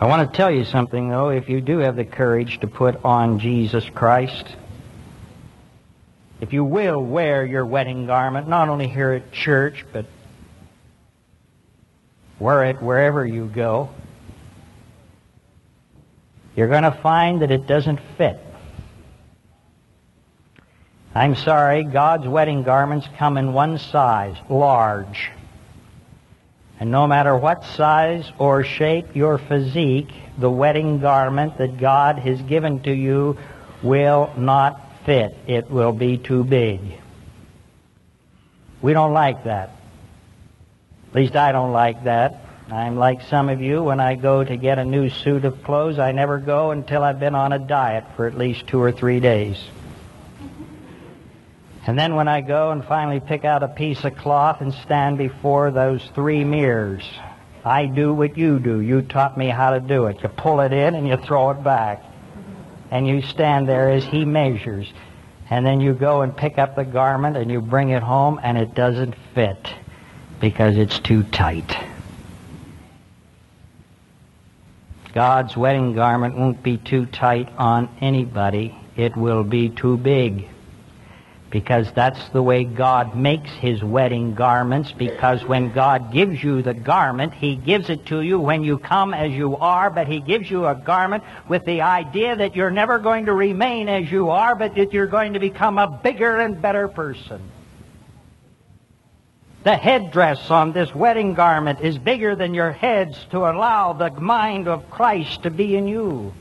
I 0.00 0.06
want 0.06 0.28
to 0.28 0.36
tell 0.36 0.50
you 0.50 0.64
something, 0.64 1.10
though. 1.10 1.28
If 1.28 1.48
you 1.48 1.60
do 1.60 1.78
have 1.78 1.94
the 1.94 2.04
courage 2.04 2.58
to 2.58 2.66
put 2.66 3.04
on 3.04 3.38
Jesus 3.38 3.88
Christ, 3.88 4.56
if 6.44 6.52
you 6.52 6.62
will 6.62 7.02
wear 7.02 7.42
your 7.42 7.64
wedding 7.64 8.04
garment, 8.04 8.46
not 8.46 8.68
only 8.68 8.86
here 8.86 9.12
at 9.12 9.32
church, 9.32 9.86
but 9.94 10.04
wear 12.38 12.64
it 12.64 12.82
wherever 12.82 13.24
you 13.24 13.46
go, 13.46 13.88
you're 16.54 16.68
going 16.68 16.82
to 16.82 16.92
find 16.92 17.40
that 17.40 17.50
it 17.50 17.66
doesn't 17.66 17.98
fit. 18.18 18.38
I'm 21.14 21.34
sorry, 21.34 21.82
God's 21.82 22.28
wedding 22.28 22.62
garments 22.62 23.08
come 23.16 23.38
in 23.38 23.54
one 23.54 23.78
size, 23.78 24.36
large. 24.50 25.30
And 26.78 26.90
no 26.90 27.06
matter 27.06 27.34
what 27.34 27.64
size 27.64 28.30
or 28.36 28.64
shape 28.64 29.16
your 29.16 29.38
physique, 29.38 30.12
the 30.36 30.50
wedding 30.50 31.00
garment 31.00 31.56
that 31.56 31.78
God 31.78 32.18
has 32.18 32.42
given 32.42 32.82
to 32.82 32.92
you 32.92 33.38
will 33.82 34.30
not 34.36 34.83
fit. 35.04 35.36
It 35.46 35.70
will 35.70 35.92
be 35.92 36.18
too 36.18 36.44
big. 36.44 36.80
We 38.82 38.92
don't 38.92 39.12
like 39.12 39.44
that. 39.44 39.70
At 41.08 41.14
least 41.14 41.36
I 41.36 41.52
don't 41.52 41.72
like 41.72 42.04
that. 42.04 42.40
I'm 42.70 42.96
like 42.96 43.22
some 43.22 43.48
of 43.48 43.60
you. 43.60 43.82
When 43.82 44.00
I 44.00 44.14
go 44.14 44.42
to 44.42 44.56
get 44.56 44.78
a 44.78 44.84
new 44.84 45.10
suit 45.10 45.44
of 45.44 45.62
clothes, 45.62 45.98
I 45.98 46.12
never 46.12 46.38
go 46.38 46.70
until 46.70 47.02
I've 47.02 47.20
been 47.20 47.34
on 47.34 47.52
a 47.52 47.58
diet 47.58 48.04
for 48.16 48.26
at 48.26 48.36
least 48.36 48.66
two 48.66 48.80
or 48.80 48.90
three 48.90 49.20
days. 49.20 49.62
And 51.86 51.98
then 51.98 52.14
when 52.14 52.28
I 52.28 52.40
go 52.40 52.70
and 52.70 52.82
finally 52.82 53.20
pick 53.20 53.44
out 53.44 53.62
a 53.62 53.68
piece 53.68 54.04
of 54.04 54.16
cloth 54.16 54.62
and 54.62 54.72
stand 54.72 55.18
before 55.18 55.70
those 55.70 56.02
three 56.14 56.42
mirrors, 56.42 57.04
I 57.62 57.86
do 57.86 58.14
what 58.14 58.38
you 58.38 58.58
do. 58.58 58.80
You 58.80 59.02
taught 59.02 59.36
me 59.36 59.48
how 59.48 59.72
to 59.72 59.80
do 59.80 60.06
it. 60.06 60.22
You 60.22 60.30
pull 60.30 60.60
it 60.60 60.72
in 60.72 60.94
and 60.94 61.06
you 61.06 61.18
throw 61.18 61.50
it 61.50 61.62
back. 61.62 62.02
And 62.90 63.06
you 63.06 63.22
stand 63.22 63.68
there 63.68 63.90
as 63.90 64.04
he 64.04 64.24
measures. 64.24 64.92
And 65.50 65.66
then 65.66 65.80
you 65.80 65.92
go 65.92 66.22
and 66.22 66.36
pick 66.36 66.58
up 66.58 66.76
the 66.76 66.84
garment 66.84 67.36
and 67.36 67.50
you 67.50 67.60
bring 67.60 67.90
it 67.90 68.02
home 68.02 68.40
and 68.42 68.56
it 68.56 68.74
doesn't 68.74 69.14
fit 69.34 69.68
because 70.40 70.76
it's 70.76 70.98
too 70.98 71.22
tight. 71.24 71.76
God's 75.12 75.56
wedding 75.56 75.94
garment 75.94 76.36
won't 76.36 76.62
be 76.62 76.76
too 76.76 77.06
tight 77.06 77.48
on 77.56 77.88
anybody. 78.00 78.74
It 78.96 79.16
will 79.16 79.44
be 79.44 79.68
too 79.68 79.96
big 79.96 80.48
because 81.54 81.92
that's 81.92 82.30
the 82.30 82.42
way 82.42 82.64
God 82.64 83.14
makes 83.14 83.48
his 83.48 83.80
wedding 83.80 84.34
garments 84.34 84.90
because 84.90 85.44
when 85.44 85.70
God 85.70 86.12
gives 86.12 86.42
you 86.42 86.62
the 86.62 86.74
garment, 86.74 87.32
he 87.32 87.54
gives 87.54 87.90
it 87.90 88.06
to 88.06 88.22
you 88.22 88.40
when 88.40 88.64
you 88.64 88.76
come 88.76 89.14
as 89.14 89.30
you 89.30 89.56
are, 89.58 89.88
but 89.88 90.08
he 90.08 90.18
gives 90.18 90.50
you 90.50 90.66
a 90.66 90.74
garment 90.74 91.22
with 91.48 91.64
the 91.64 91.82
idea 91.82 92.34
that 92.34 92.56
you're 92.56 92.72
never 92.72 92.98
going 92.98 93.26
to 93.26 93.32
remain 93.32 93.88
as 93.88 94.10
you 94.10 94.30
are, 94.30 94.56
but 94.56 94.74
that 94.74 94.92
you're 94.92 95.06
going 95.06 95.34
to 95.34 95.38
become 95.38 95.78
a 95.78 95.86
bigger 95.86 96.40
and 96.40 96.60
better 96.60 96.88
person. 96.88 97.40
The 99.62 99.76
headdress 99.76 100.50
on 100.50 100.72
this 100.72 100.92
wedding 100.92 101.34
garment 101.34 101.80
is 101.82 101.98
bigger 101.98 102.34
than 102.34 102.54
your 102.54 102.72
heads 102.72 103.16
to 103.30 103.38
allow 103.38 103.92
the 103.92 104.10
mind 104.10 104.66
of 104.66 104.90
Christ 104.90 105.44
to 105.44 105.50
be 105.50 105.76
in 105.76 105.86
you. 105.86 106.34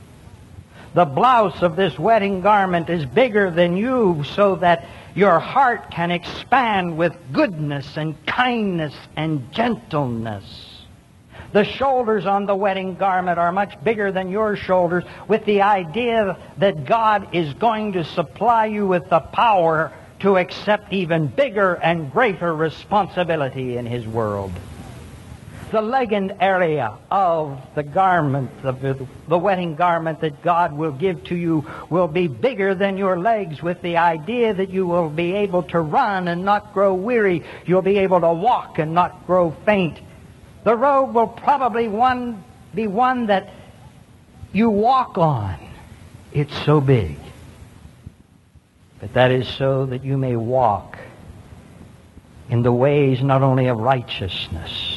The 0.96 1.06
blouse 1.06 1.64
of 1.64 1.76
this 1.76 1.98
wedding 1.98 2.42
garment 2.42 2.88
is 2.88 3.04
bigger 3.06 3.50
than 3.50 3.78
you 3.78 4.24
so 4.36 4.58
that 4.58 4.86
your 5.16 5.40
heart 5.40 5.92
can 5.92 6.12
expand 6.12 6.98
with 6.98 7.14
goodness 7.32 7.98
and 7.98 8.16
kindness 8.26 8.96
and 9.16 9.52
gentleness. 9.52 10.44
The 11.52 11.64
shoulders 11.64 12.26
on 12.26 12.48
the 12.48 12.56
wedding 12.56 12.96
garment 12.96 13.38
are 13.38 13.52
much 13.52 13.82
bigger 13.84 14.12
than 14.12 14.30
your 14.30 14.56
shoulders 14.56 15.04
with 15.28 15.46
the 15.46 15.62
idea 15.62 16.38
that 16.58 16.86
God 16.86 17.36
is 17.36 17.54
going 17.54 17.94
to 17.94 18.04
supply 18.04 18.66
you 18.66 18.88
with 18.88 19.08
the 19.10 19.20
power 19.20 19.94
to 20.22 20.38
accept 20.38 20.92
even 20.92 21.28
bigger 21.28 21.76
and 21.76 22.12
greater 22.12 22.56
responsibility 22.56 23.78
in 23.78 23.86
His 23.86 24.08
world. 24.08 24.52
The 25.74 25.82
legging 25.82 26.38
area 26.40 26.94
of 27.10 27.60
the 27.74 27.82
garment, 27.82 28.52
of 28.62 28.80
the, 28.80 29.08
the 29.28 29.40
wedding 29.40 29.74
garment 29.74 30.22
that 30.22 30.44
God 30.44 30.72
will 30.72 30.92
give 30.92 31.24
to 31.24 31.36
you, 31.36 31.66
will 31.90 32.08
be 32.08 32.28
bigger 32.28 32.76
than 32.76 32.96
your 32.96 33.18
legs 33.18 33.64
with 33.64 33.82
the 33.82 33.98
idea 33.98 34.54
that 34.54 34.70
you 34.70 34.86
will 34.86 35.10
be 35.10 35.34
able 35.34 35.64
to 35.64 35.80
run 35.80 36.28
and 36.28 36.46
not 36.46 36.76
grow 36.76 36.94
weary. 36.94 37.44
You'll 37.66 37.82
be 37.82 37.98
able 37.98 38.22
to 38.22 38.32
walk 38.32 38.78
and 38.78 38.94
not 38.94 39.26
grow 39.26 39.50
faint. 39.66 39.98
The 40.64 40.76
robe 40.76 41.16
will 41.16 41.26
probably 41.26 41.88
one, 41.88 42.44
be 42.76 42.86
one 42.86 43.26
that 43.26 43.50
you 44.52 44.70
walk 44.70 45.18
on. 45.18 45.58
It's 46.32 46.56
so 46.66 46.82
big. 46.82 47.18
But 49.00 49.16
that 49.16 49.32
is 49.32 49.48
so 49.48 49.88
that 49.88 50.04
you 50.06 50.20
may 50.20 50.36
walk 50.36 51.00
in 52.48 52.62
the 52.62 52.72
ways 52.72 53.24
not 53.24 53.42
only 53.42 53.66
of 53.66 53.80
righteousness, 53.80 54.93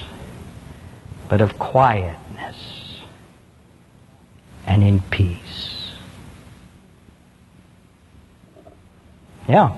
but 1.29 1.41
of 1.41 1.59
quietness 1.59 2.57
and 4.67 4.83
in 4.83 5.01
peace. 5.01 5.93
Yeah. 9.49 9.77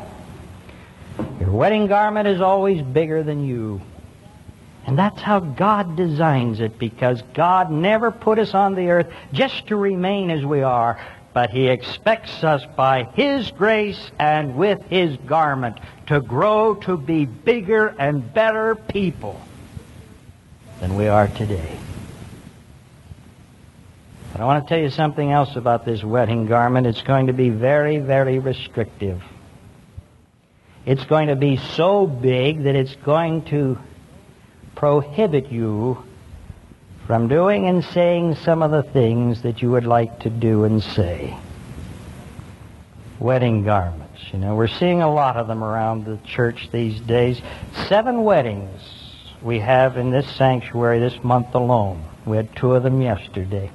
Your 1.41 1.51
wedding 1.51 1.87
garment 1.87 2.27
is 2.27 2.41
always 2.41 2.83
bigger 2.83 3.23
than 3.23 3.45
you. 3.45 3.81
And 4.87 4.99
that's 4.99 5.21
how 5.21 5.41
God 5.41 5.97
designs 5.97 6.61
it 6.61 6.79
because 6.79 7.23
God 7.35 7.71
never 7.71 8.11
put 8.11 8.39
us 8.39 8.55
on 8.55 8.75
the 8.75 8.89
earth 8.89 9.13
just 9.33 9.67
to 9.67 9.77
remain 9.77 10.31
as 10.31 10.47
we 10.47 10.63
are, 10.63 10.99
but 11.35 11.51
he 11.51 11.69
expects 11.69 12.43
us 12.43 12.65
by 12.75 13.05
his 13.15 13.51
grace 13.51 14.11
and 14.19 14.57
with 14.57 14.83
his 14.85 15.17
garment 15.27 15.79
to 16.07 16.23
grow 16.23 16.75
to 16.75 16.97
be 16.97 17.27
bigger 17.27 17.95
and 17.99 18.33
better 18.33 18.75
people 18.75 19.39
than 20.81 20.97
we 20.97 21.09
are 21.09 21.29
today. 21.29 21.79
But 24.33 24.41
I 24.41 24.45
want 24.45 24.65
to 24.65 24.69
tell 24.69 24.79
you 24.79 24.91
something 24.91 25.33
else 25.33 25.57
about 25.57 25.85
this 25.85 26.05
wedding 26.05 26.47
garment. 26.47 26.87
It's 26.87 27.03
going 27.03 27.27
to 27.27 27.33
be 27.33 27.51
very, 27.51 27.99
very 27.99 28.39
restrictive. 28.39 29.23
It's 30.87 31.05
going 31.05 31.29
to 31.29 31.37
be 31.37 31.57
so 31.57 32.07
big 32.07 32.63
that 32.65 32.77
it's 32.77 32.95
going 32.97 33.43
to 33.47 33.79
prohibit 34.75 35.51
you 35.51 36.03
from 37.07 37.27
doing 37.27 37.67
and 37.67 37.85
saying 37.85 38.37
some 38.37 38.63
of 38.63 38.71
the 38.71 38.83
things 38.83 39.43
that 39.43 39.61
you 39.61 39.71
would 39.71 39.87
like 39.87 40.21
to 40.21 40.31
do 40.31 40.65
and 40.65 40.83
say. 40.83 41.37
Wedding 43.19 43.65
garments. 43.65 44.21
You 44.33 44.39
know, 44.39 44.55
we're 44.55 44.69
seeing 44.69 45.03
a 45.03 45.13
lot 45.13 45.37
of 45.37 45.49
them 45.49 45.65
around 45.65 46.05
the 46.05 46.19
church 46.19 46.69
these 46.71 47.01
days. 47.01 47.41
Seven 47.89 48.23
weddings 48.23 48.98
we 49.43 49.61
have 49.61 49.97
in 49.97 50.11
this 50.11 50.29
sanctuary 50.37 51.01
this 51.01 51.23
month 51.23 51.55
alone. 51.55 52.05
We 52.27 52.37
had 52.37 52.55
two 52.57 52.75
of 52.75 52.83
them 52.83 53.01
yesterday. 53.01 53.71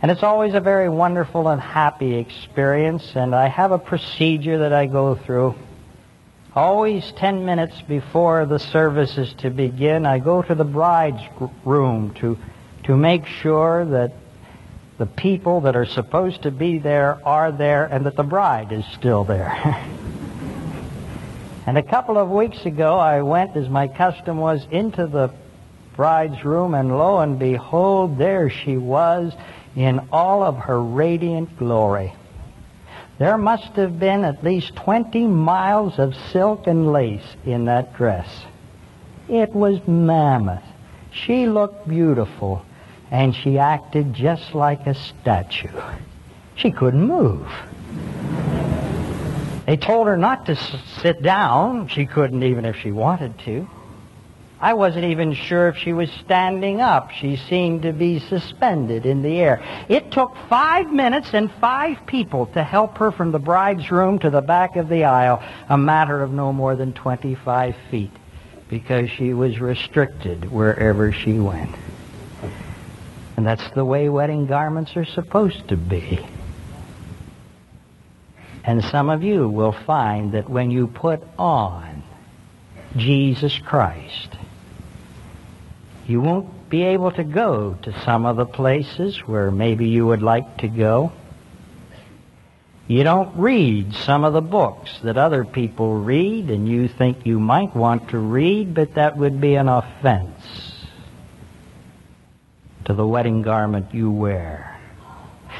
And 0.00 0.10
it's 0.10 0.22
always 0.22 0.54
a 0.54 0.60
very 0.60 0.88
wonderful 0.88 1.48
and 1.48 1.60
happy 1.60 2.16
experience, 2.16 3.14
and 3.14 3.34
I 3.34 3.48
have 3.48 3.70
a 3.70 3.78
procedure 3.78 4.58
that 4.58 4.72
I 4.72 4.86
go 4.86 5.14
through 5.14 5.54
Always 6.54 7.10
10 7.12 7.46
minutes 7.46 7.80
before 7.88 8.44
the 8.44 8.58
service 8.58 9.16
is 9.16 9.32
to 9.38 9.48
begin, 9.48 10.04
I 10.04 10.18
go 10.18 10.42
to 10.42 10.54
the 10.54 10.64
bride's 10.64 11.22
room 11.64 12.12
to, 12.16 12.36
to 12.84 12.94
make 12.94 13.24
sure 13.24 13.86
that 13.86 14.12
the 14.98 15.06
people 15.06 15.62
that 15.62 15.76
are 15.76 15.86
supposed 15.86 16.42
to 16.42 16.50
be 16.50 16.76
there 16.76 17.26
are 17.26 17.52
there 17.52 17.86
and 17.86 18.04
that 18.04 18.16
the 18.16 18.22
bride 18.22 18.70
is 18.70 18.84
still 18.92 19.24
there. 19.24 19.82
and 21.66 21.78
a 21.78 21.82
couple 21.82 22.18
of 22.18 22.28
weeks 22.28 22.66
ago, 22.66 22.98
I 22.98 23.22
went, 23.22 23.56
as 23.56 23.68
my 23.68 23.88
custom 23.88 24.38
was, 24.38 24.66
into 24.70 25.06
the 25.06 25.30
bride's 25.94 26.44
room, 26.44 26.74
and 26.74 26.98
lo 26.98 27.18
and 27.18 27.38
behold, 27.38 28.18
there 28.18 28.50
she 28.50 28.76
was 28.76 29.32
in 29.76 30.08
all 30.10 30.42
of 30.42 30.56
her 30.56 30.82
radiant 30.82 31.56
glory. 31.58 32.12
There 33.18 33.38
must 33.38 33.72
have 33.76 34.00
been 34.00 34.24
at 34.24 34.42
least 34.42 34.74
20 34.76 35.26
miles 35.26 35.98
of 35.98 36.14
silk 36.32 36.66
and 36.66 36.92
lace 36.92 37.36
in 37.44 37.66
that 37.66 37.94
dress. 37.94 38.28
It 39.28 39.54
was 39.54 39.86
mammoth. 39.86 40.64
She 41.12 41.46
looked 41.46 41.86
beautiful, 41.86 42.64
and 43.10 43.34
she 43.34 43.58
acted 43.58 44.14
just 44.14 44.54
like 44.54 44.86
a 44.86 44.94
statue. 44.94 45.80
She 46.56 46.70
couldn't 46.70 47.06
move. 47.06 47.46
They 49.66 49.76
told 49.76 50.06
her 50.08 50.16
not 50.16 50.46
to 50.46 50.56
sit 51.00 51.22
down. 51.22 51.88
She 51.88 52.06
couldn't 52.06 52.42
even 52.42 52.64
if 52.64 52.76
she 52.76 52.90
wanted 52.90 53.38
to. 53.40 53.68
I 54.62 54.74
wasn't 54.74 55.06
even 55.06 55.34
sure 55.34 55.66
if 55.68 55.76
she 55.76 55.92
was 55.92 56.08
standing 56.24 56.80
up. 56.80 57.10
She 57.10 57.34
seemed 57.34 57.82
to 57.82 57.92
be 57.92 58.20
suspended 58.20 59.06
in 59.06 59.22
the 59.22 59.40
air. 59.40 59.60
It 59.88 60.12
took 60.12 60.36
five 60.48 60.92
minutes 60.92 61.34
and 61.34 61.50
five 61.50 62.06
people 62.06 62.46
to 62.46 62.62
help 62.62 62.96
her 62.98 63.10
from 63.10 63.32
the 63.32 63.40
bride's 63.40 63.90
room 63.90 64.20
to 64.20 64.30
the 64.30 64.40
back 64.40 64.76
of 64.76 64.88
the 64.88 65.02
aisle, 65.02 65.42
a 65.68 65.76
matter 65.76 66.22
of 66.22 66.32
no 66.32 66.52
more 66.52 66.76
than 66.76 66.92
25 66.92 67.74
feet, 67.90 68.12
because 68.68 69.10
she 69.10 69.34
was 69.34 69.58
restricted 69.58 70.50
wherever 70.52 71.10
she 71.10 71.40
went. 71.40 71.74
And 73.36 73.44
that's 73.44 73.68
the 73.70 73.84
way 73.84 74.08
wedding 74.08 74.46
garments 74.46 74.96
are 74.96 75.04
supposed 75.04 75.66
to 75.68 75.76
be. 75.76 76.24
And 78.64 78.84
some 78.84 79.10
of 79.10 79.22
you 79.22 79.48
will 79.48 79.72
find 79.72 80.32
that 80.32 80.48
when 80.48 80.70
you 80.70 80.86
put 80.86 81.22
on 81.38 82.02
Jesus 82.96 83.58
Christ, 83.58 84.28
you 86.06 86.20
won't 86.20 86.68
be 86.68 86.82
able 86.82 87.10
to 87.12 87.24
go 87.24 87.76
to 87.82 88.00
some 88.04 88.24
of 88.24 88.36
the 88.36 88.46
places 88.46 89.18
where 89.26 89.50
maybe 89.50 89.88
you 89.88 90.06
would 90.06 90.22
like 90.22 90.58
to 90.58 90.68
go. 90.68 91.12
You 92.86 93.04
don't 93.04 93.36
read 93.36 93.94
some 93.94 94.24
of 94.24 94.32
the 94.32 94.42
books 94.42 94.98
that 95.02 95.16
other 95.16 95.44
people 95.44 96.00
read 96.00 96.50
and 96.50 96.68
you 96.68 96.88
think 96.88 97.26
you 97.26 97.40
might 97.40 97.74
want 97.74 98.10
to 98.10 98.18
read, 98.18 98.74
but 98.74 98.94
that 98.94 99.16
would 99.16 99.40
be 99.40 99.54
an 99.54 99.68
offense 99.68 100.74
to 102.84 102.94
the 102.94 103.06
wedding 103.06 103.42
garment 103.42 103.94
you 103.94 104.10
wear. 104.10 104.71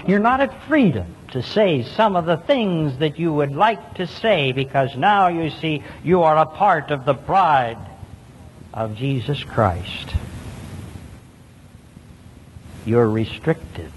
You're 0.07 0.19
not 0.19 0.41
at 0.41 0.63
freedom 0.65 1.15
to 1.31 1.43
say 1.43 1.83
some 1.83 2.17
of 2.17 2.27
the 2.27 2.37
things 2.37 2.99
that 2.99 3.19
you 3.19 3.33
would 3.33 3.53
like 3.53 3.95
to 3.95 4.07
say 4.07 4.53
because 4.53 4.97
now 4.97 5.29
you 5.29 5.51
see 5.51 5.83
you 6.03 6.23
are 6.23 6.37
a 6.37 6.47
part 6.47 6.91
of 6.91 7.05
the 7.05 7.15
bride 7.15 7.79
of 8.75 8.97
Jesus 8.97 9.43
Christ 9.45 10.15
you're 12.85 13.09
restricted 13.09 13.93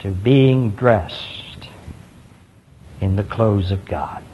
to 0.00 0.10
being 0.10 0.70
dressed 0.70 1.68
in 3.00 3.16
the 3.16 3.22
clothes 3.22 3.70
of 3.70 3.84
God. 3.84 4.24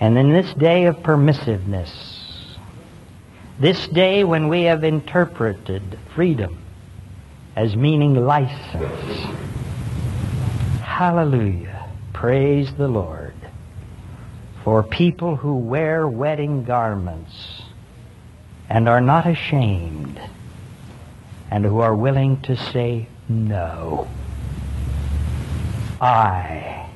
And 0.00 0.18
in 0.18 0.32
this 0.32 0.52
day 0.54 0.86
of 0.86 0.96
permissiveness, 0.96 1.92
this 3.60 3.86
day 3.88 4.24
when 4.24 4.48
we 4.48 4.62
have 4.62 4.82
interpreted 4.82 5.98
freedom 6.14 6.58
as 7.56 7.76
meaning 7.76 8.14
license, 8.14 9.26
hallelujah, 10.82 11.88
praise 12.12 12.74
the 12.74 12.88
Lord, 12.88 13.34
for 14.62 14.82
people 14.82 15.36
who 15.36 15.56
wear 15.56 16.08
wedding 16.08 16.64
garments 16.64 17.62
and 18.68 18.88
are 18.88 19.00
not 19.00 19.26
ashamed 19.26 20.20
and 21.50 21.64
who 21.64 21.80
are 21.80 21.94
willing 21.94 22.40
to 22.42 22.56
say 22.56 23.06
no. 23.28 24.08
I 26.00 26.90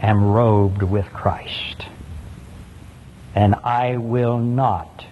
am 0.00 0.24
robed 0.24 0.82
with 0.82 1.06
Christ 1.12 1.86
and 3.34 3.54
I 3.56 3.98
will 3.98 4.38
not 4.38 5.04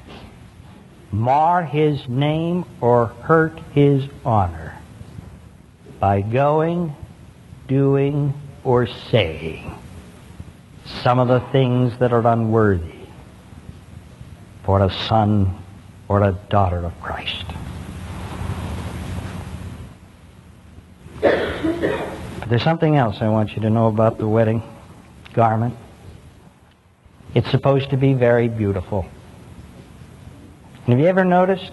mar 1.16 1.64
his 1.64 2.06
name 2.08 2.64
or 2.80 3.06
hurt 3.06 3.58
his 3.72 4.04
honor 4.24 4.78
by 5.98 6.20
going, 6.20 6.94
doing, 7.66 8.34
or 8.62 8.86
saying 8.86 9.74
some 10.84 11.18
of 11.18 11.28
the 11.28 11.40
things 11.52 11.98
that 11.98 12.12
are 12.12 12.26
unworthy 12.26 12.92
for 14.62 14.84
a 14.84 14.90
son 15.08 15.56
or 16.08 16.22
a 16.22 16.32
daughter 16.50 16.84
of 16.84 17.00
Christ. 17.00 17.46
But 21.20 22.50
there's 22.50 22.62
something 22.62 22.96
else 22.96 23.22
I 23.22 23.28
want 23.28 23.56
you 23.56 23.62
to 23.62 23.70
know 23.70 23.88
about 23.88 24.18
the 24.18 24.28
wedding 24.28 24.62
garment. 25.32 25.76
It's 27.34 27.50
supposed 27.50 27.90
to 27.90 27.96
be 27.96 28.12
very 28.14 28.48
beautiful. 28.48 29.06
Have 30.86 31.00
you 31.00 31.06
ever 31.06 31.24
noticed? 31.24 31.72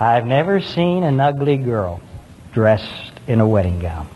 I've 0.00 0.26
never 0.26 0.60
seen 0.60 1.04
an 1.04 1.20
ugly 1.20 1.56
girl 1.56 2.00
dressed 2.52 3.12
in 3.28 3.38
a 3.38 3.46
wedding 3.46 3.78
gown. 3.78 4.08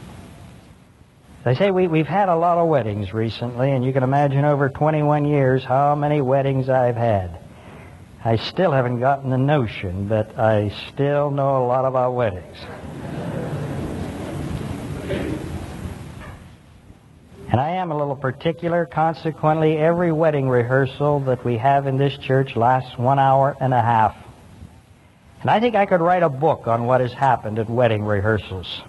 They 1.44 1.54
say 1.54 1.70
we, 1.70 1.86
we've 1.86 2.08
had 2.08 2.28
a 2.28 2.34
lot 2.34 2.58
of 2.58 2.66
weddings 2.66 3.14
recently, 3.14 3.70
and 3.70 3.84
you 3.84 3.92
can 3.92 4.02
imagine 4.02 4.44
over 4.44 4.68
21 4.68 5.26
years 5.26 5.62
how 5.62 5.94
many 5.94 6.20
weddings 6.20 6.68
I've 6.68 6.96
had. 6.96 7.38
I 8.24 8.34
still 8.34 8.72
haven't 8.72 8.98
gotten 8.98 9.30
the 9.30 9.38
notion, 9.38 10.08
but 10.08 10.36
I 10.36 10.72
still 10.88 11.30
know 11.30 11.64
a 11.64 11.66
lot 11.66 11.84
about 11.84 12.14
weddings. 12.14 12.56
And 17.52 17.60
I 17.60 17.72
am 17.72 17.90
a 17.90 17.98
little 17.98 18.16
particular. 18.16 18.86
Consequently, 18.86 19.76
every 19.76 20.10
wedding 20.10 20.48
rehearsal 20.48 21.20
that 21.26 21.44
we 21.44 21.58
have 21.58 21.86
in 21.86 21.98
this 21.98 22.16
church 22.16 22.56
lasts 22.56 22.96
one 22.96 23.18
hour 23.18 23.54
and 23.60 23.74
a 23.74 23.82
half. 23.82 24.16
And 25.42 25.50
I 25.50 25.60
think 25.60 25.74
I 25.74 25.84
could 25.84 26.00
write 26.00 26.22
a 26.22 26.30
book 26.30 26.66
on 26.66 26.86
what 26.86 27.02
has 27.02 27.12
happened 27.12 27.58
at 27.58 27.68
wedding 27.68 28.04
rehearsals. 28.04 28.80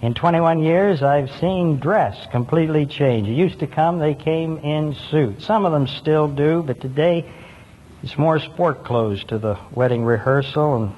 In 0.00 0.14
21 0.14 0.60
years, 0.60 1.02
I've 1.02 1.28
seen 1.40 1.80
dress 1.80 2.28
completely 2.30 2.86
change. 2.86 3.26
It 3.26 3.32
used 3.32 3.58
to 3.58 3.66
come, 3.66 3.98
they 3.98 4.14
came 4.14 4.58
in 4.58 4.94
suits. 5.10 5.44
Some 5.44 5.64
of 5.64 5.72
them 5.72 5.88
still 5.88 6.28
do, 6.28 6.62
but 6.62 6.80
today 6.80 7.28
it's 8.04 8.16
more 8.16 8.38
sport 8.38 8.84
clothes 8.84 9.24
to 9.24 9.38
the 9.38 9.58
wedding 9.72 10.04
rehearsal. 10.04 10.76
And 10.76 10.94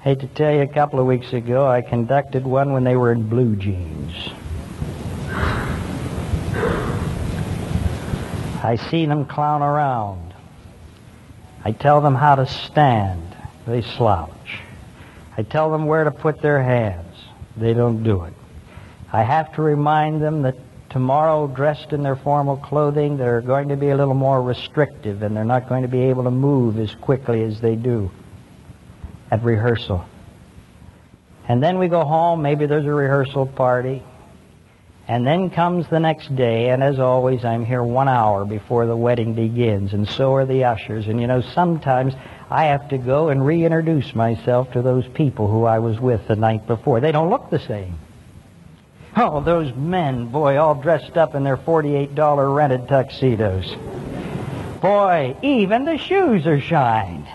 I 0.00 0.04
hate 0.04 0.20
to 0.20 0.28
tell 0.28 0.54
you, 0.54 0.62
a 0.62 0.68
couple 0.68 1.00
of 1.00 1.06
weeks 1.06 1.32
ago, 1.32 1.66
I 1.66 1.82
conducted 1.82 2.44
one 2.44 2.72
when 2.72 2.84
they 2.84 2.94
were 2.94 3.10
in 3.10 3.28
blue 3.28 3.56
jeans. 3.56 4.14
I 8.64 8.76
see 8.76 9.04
them 9.04 9.26
clown 9.26 9.62
around. 9.62 10.34
I 11.64 11.72
tell 11.72 12.00
them 12.00 12.14
how 12.14 12.36
to 12.36 12.46
stand. 12.46 13.36
They 13.66 13.82
slouch. 13.82 14.60
I 15.36 15.42
tell 15.42 15.70
them 15.70 15.86
where 15.86 16.04
to 16.04 16.10
put 16.10 16.40
their 16.40 16.62
hands. 16.62 17.16
They 17.56 17.74
don't 17.74 18.02
do 18.02 18.24
it. 18.24 18.32
I 19.12 19.22
have 19.22 19.54
to 19.54 19.62
remind 19.62 20.22
them 20.22 20.42
that 20.42 20.56
tomorrow, 20.88 21.46
dressed 21.46 21.92
in 21.92 22.02
their 22.02 22.16
formal 22.16 22.56
clothing, 22.56 23.18
they're 23.18 23.42
going 23.42 23.68
to 23.68 23.76
be 23.76 23.90
a 23.90 23.96
little 23.96 24.14
more 24.14 24.42
restrictive 24.42 25.22
and 25.22 25.36
they're 25.36 25.44
not 25.44 25.68
going 25.68 25.82
to 25.82 25.88
be 25.88 26.02
able 26.02 26.24
to 26.24 26.30
move 26.30 26.78
as 26.78 26.94
quickly 26.94 27.42
as 27.42 27.60
they 27.60 27.76
do 27.76 28.10
at 29.30 29.42
rehearsal. 29.42 30.04
And 31.48 31.62
then 31.62 31.78
we 31.78 31.88
go 31.88 32.04
home, 32.04 32.40
maybe 32.40 32.64
there's 32.64 32.86
a 32.86 32.92
rehearsal 32.92 33.46
party. 33.46 34.02
And 35.06 35.26
then 35.26 35.50
comes 35.50 35.86
the 35.88 36.00
next 36.00 36.34
day, 36.34 36.70
and 36.70 36.82
as 36.82 36.98
always, 36.98 37.44
I'm 37.44 37.66
here 37.66 37.82
one 37.82 38.08
hour 38.08 38.46
before 38.46 38.86
the 38.86 38.96
wedding 38.96 39.34
begins, 39.34 39.92
and 39.92 40.08
so 40.08 40.34
are 40.34 40.46
the 40.46 40.64
ushers. 40.64 41.08
And 41.08 41.20
you 41.20 41.26
know, 41.26 41.42
sometimes 41.42 42.14
I 42.50 42.64
have 42.66 42.88
to 42.88 42.96
go 42.96 43.28
and 43.28 43.44
reintroduce 43.44 44.14
myself 44.14 44.72
to 44.72 44.80
those 44.80 45.06
people 45.08 45.46
who 45.46 45.64
I 45.64 45.78
was 45.78 46.00
with 46.00 46.26
the 46.26 46.36
night 46.36 46.66
before. 46.66 47.00
They 47.00 47.12
don't 47.12 47.28
look 47.28 47.50
the 47.50 47.58
same. 47.58 47.98
Oh, 49.16 49.42
those 49.42 49.74
men, 49.74 50.26
boy, 50.26 50.56
all 50.56 50.74
dressed 50.74 51.16
up 51.16 51.34
in 51.34 51.44
their 51.44 51.58
$48 51.58 52.54
rented 52.54 52.88
tuxedos. 52.88 53.74
Boy, 54.80 55.36
even 55.42 55.84
the 55.84 55.98
shoes 55.98 56.46
are 56.46 56.60
shined. 56.60 57.26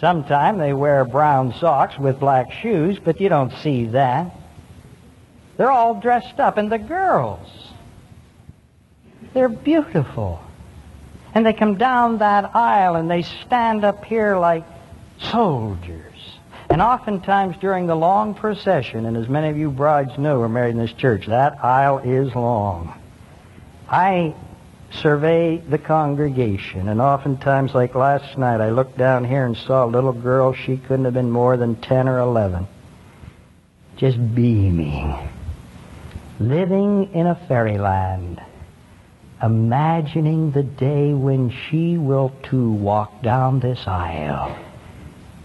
Sometimes 0.00 0.58
they 0.58 0.72
wear 0.72 1.04
brown 1.04 1.54
socks 1.54 1.98
with 1.98 2.18
black 2.18 2.52
shoes, 2.52 2.98
but 3.02 3.20
you 3.20 3.28
don't 3.28 3.52
see 3.62 3.86
that. 3.86 4.35
They're 5.56 5.70
all 5.70 6.00
dressed 6.00 6.38
up, 6.38 6.58
and 6.58 6.70
the 6.70 6.78
girls, 6.78 7.48
they're 9.32 9.48
beautiful. 9.48 10.40
And 11.34 11.44
they 11.44 11.52
come 11.52 11.76
down 11.76 12.18
that 12.18 12.56
aisle 12.56 12.96
and 12.96 13.10
they 13.10 13.20
stand 13.20 13.84
up 13.84 14.04
here 14.06 14.38
like 14.38 14.64
soldiers. 15.18 16.14
And 16.70 16.80
oftentimes 16.80 17.56
during 17.58 17.86
the 17.86 17.94
long 17.94 18.34
procession, 18.34 19.04
and 19.04 19.16
as 19.16 19.28
many 19.28 19.50
of 19.50 19.58
you 19.58 19.70
brides 19.70 20.16
know 20.16 20.40
are 20.40 20.48
married 20.48 20.70
in 20.70 20.78
this 20.78 20.92
church, 20.92 21.26
that 21.26 21.62
aisle 21.62 21.98
is 21.98 22.34
long. 22.34 22.98
I 23.88 24.34
survey 24.90 25.58
the 25.58 25.78
congregation, 25.78 26.88
and 26.88 27.00
oftentimes, 27.00 27.74
like 27.74 27.94
last 27.94 28.38
night, 28.38 28.60
I 28.60 28.70
looked 28.70 28.96
down 28.96 29.24
here 29.24 29.44
and 29.44 29.56
saw 29.56 29.84
a 29.84 29.86
little 29.86 30.12
girl. 30.12 30.54
She 30.54 30.76
couldn't 30.76 31.04
have 31.04 31.14
been 31.14 31.30
more 31.30 31.56
than 31.56 31.76
10 31.76 32.08
or 32.08 32.18
11. 32.18 32.66
Just 33.96 34.34
beaming. 34.34 35.28
Living 36.38 37.14
in 37.14 37.26
a 37.26 37.34
fairyland 37.48 38.42
imagining 39.42 40.50
the 40.50 40.62
day 40.62 41.12
when 41.12 41.50
she 41.50 41.96
will 41.96 42.32
too 42.42 42.70
walk 42.72 43.22
down 43.22 43.60
this 43.60 43.86
aisle 43.86 44.56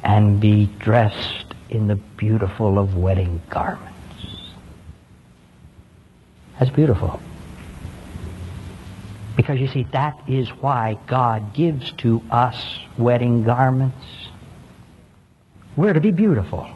and 0.03 0.39
be 0.39 0.65
dressed 0.79 1.53
in 1.69 1.87
the 1.87 1.95
beautiful 1.95 2.77
of 2.79 2.95
wedding 2.95 3.41
garments. 3.49 3.91
That's 6.59 6.71
beautiful. 6.71 7.21
Because 9.35 9.59
you 9.59 9.67
see, 9.67 9.83
that 9.91 10.21
is 10.27 10.49
why 10.49 10.97
God 11.07 11.53
gives 11.53 11.91
to 11.93 12.21
us 12.29 12.79
wedding 12.97 13.43
garments. 13.43 14.05
We're 15.75 15.93
to 15.93 16.01
be 16.01 16.11
beautiful. 16.11 16.69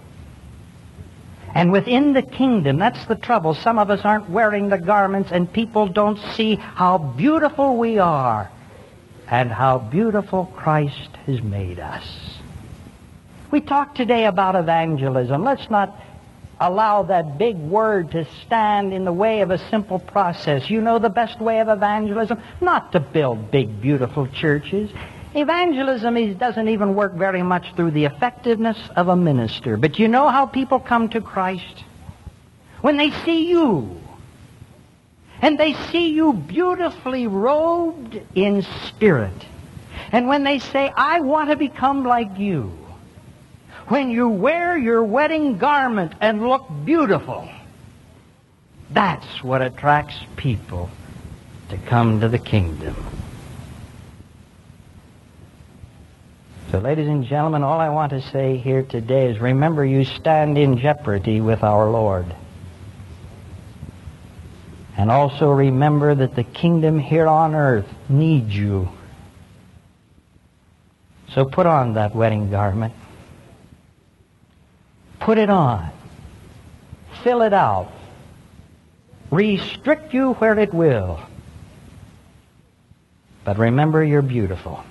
And 1.56 1.72
within 1.72 2.12
the 2.12 2.22
kingdom, 2.22 2.78
that's 2.78 3.06
the 3.06 3.16
trouble. 3.16 3.54
Some 3.54 3.80
of 3.80 3.90
us 3.90 4.02
aren't 4.04 4.30
wearing 4.30 4.68
the 4.68 4.78
garments 4.78 5.32
and 5.32 5.52
people 5.52 5.88
don't 5.88 6.20
see 6.36 6.56
how 6.56 6.98
beautiful 6.98 7.78
we 7.78 7.98
are 7.98 8.52
and 9.30 9.50
how 9.50 9.80
beautiful 9.80 10.52
Christ 10.58 11.16
has 11.26 11.42
made 11.42 11.80
us. 11.80 12.06
We 13.52 13.62
talked 13.62 13.96
today 13.96 14.26
about 14.26 14.56
evangelism. 14.56 15.46
Let's 15.46 15.70
not 15.70 15.98
allow 16.60 17.04
that 17.04 17.38
big 17.38 17.56
word 17.56 18.12
to 18.12 18.28
stand 18.46 18.94
in 18.94 19.06
the 19.06 19.14
way 19.14 19.40
of 19.40 19.50
a 19.50 19.58
simple 19.70 20.00
process. 20.00 20.70
You 20.70 20.82
know 20.82 21.00
the 21.00 21.10
best 21.10 21.40
way 21.40 21.62
of 21.62 21.70
evangelism? 21.70 22.42
Not 22.60 22.92
to 22.92 23.00
build 23.00 23.50
big, 23.50 23.82
beautiful 23.82 24.28
churches. 24.28 24.92
Evangelism 25.36 26.16
is, 26.16 26.38
doesn't 26.38 26.70
even 26.70 26.96
work 26.96 27.14
very 27.14 27.44
much 27.44 27.76
through 27.76 27.92
the 27.92 28.06
effectiveness 28.06 28.78
of 28.96 29.10
a 29.10 29.16
minister. 29.18 29.76
But 29.76 30.00
you 30.00 30.08
know 30.08 30.30
how 30.30 30.46
people 30.46 30.80
come 30.80 31.10
to 31.10 31.20
Christ? 31.20 31.84
When 32.80 32.96
they 32.96 33.12
see 33.12 33.50
you. 33.50 34.02
And 35.42 35.60
they 35.60 35.74
see 35.74 36.14
you 36.14 36.32
beautifully 36.32 37.28
robed 37.28 38.18
in 38.34 38.62
spirit. 38.88 39.46
And 40.14 40.30
when 40.30 40.46
they 40.46 40.60
say, 40.60 40.94
I 40.96 41.20
want 41.20 41.50
to 41.50 41.58
become 41.58 42.06
like 42.06 42.40
you. 42.40 42.72
When 43.90 44.10
you 44.10 44.30
wear 44.30 44.78
your 44.78 45.04
wedding 45.04 45.58
garment 45.58 46.14
and 46.22 46.48
look 46.48 46.66
beautiful. 46.86 47.50
That's 48.90 49.44
what 49.44 49.62
attracts 49.62 50.16
people 50.38 50.90
to 51.70 51.78
come 51.78 52.22
to 52.22 52.30
the 52.30 52.40
kingdom. 52.40 52.96
So, 56.76 56.82
ladies 56.82 57.08
and 57.08 57.24
gentlemen, 57.24 57.64
all 57.64 57.80
I 57.80 57.88
want 57.88 58.10
to 58.10 58.22
say 58.22 58.58
here 58.58 58.84
today 58.84 59.32
is 59.32 59.40
remember 59.40 59.86
you 59.86 60.04
stand 60.04 60.58
in 60.58 60.78
jeopardy 60.78 61.40
with 61.40 61.64
our 61.64 61.90
Lord. 61.90 62.26
And 64.98 65.10
also 65.10 65.52
remember 65.52 66.14
that 66.14 66.36
the 66.36 66.44
kingdom 66.44 67.00
here 67.00 67.28
on 67.28 67.56
earth 67.56 67.88
needs 68.10 68.54
you. 68.54 68.90
So 71.30 71.46
put 71.46 71.66
on 71.66 71.94
that 71.94 72.14
wedding 72.14 72.52
garment. 72.52 72.94
Put 75.22 75.38
it 75.38 75.50
on. 75.50 75.92
Fill 77.24 77.42
it 77.44 77.54
out. 77.54 77.90
Restrict 79.32 80.14
you 80.14 80.34
where 80.34 80.60
it 80.60 80.74
will. 80.74 81.22
But 83.46 83.58
remember 83.58 84.04
you're 84.04 84.22
beautiful. 84.22 84.84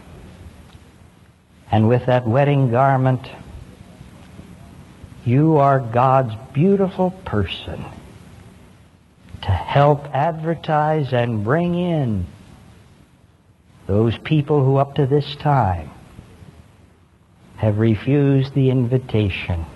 And 1.75 1.89
with 1.89 2.07
that 2.07 2.25
wedding 2.25 2.71
garment, 2.71 3.29
you 5.25 5.57
are 5.57 5.81
God's 5.81 6.33
beautiful 6.53 7.11
person 7.11 7.85
to 9.43 9.51
help 9.51 10.05
advertise 10.15 11.13
and 11.13 11.43
bring 11.43 11.75
in 11.75 12.27
those 13.89 14.17
people 14.19 14.65
who 14.65 14.77
up 14.77 14.95
to 14.95 15.07
this 15.07 15.35
time 15.35 15.91
have 17.57 17.79
refused 17.79 18.55
the 18.55 18.71
invitation 18.71 19.67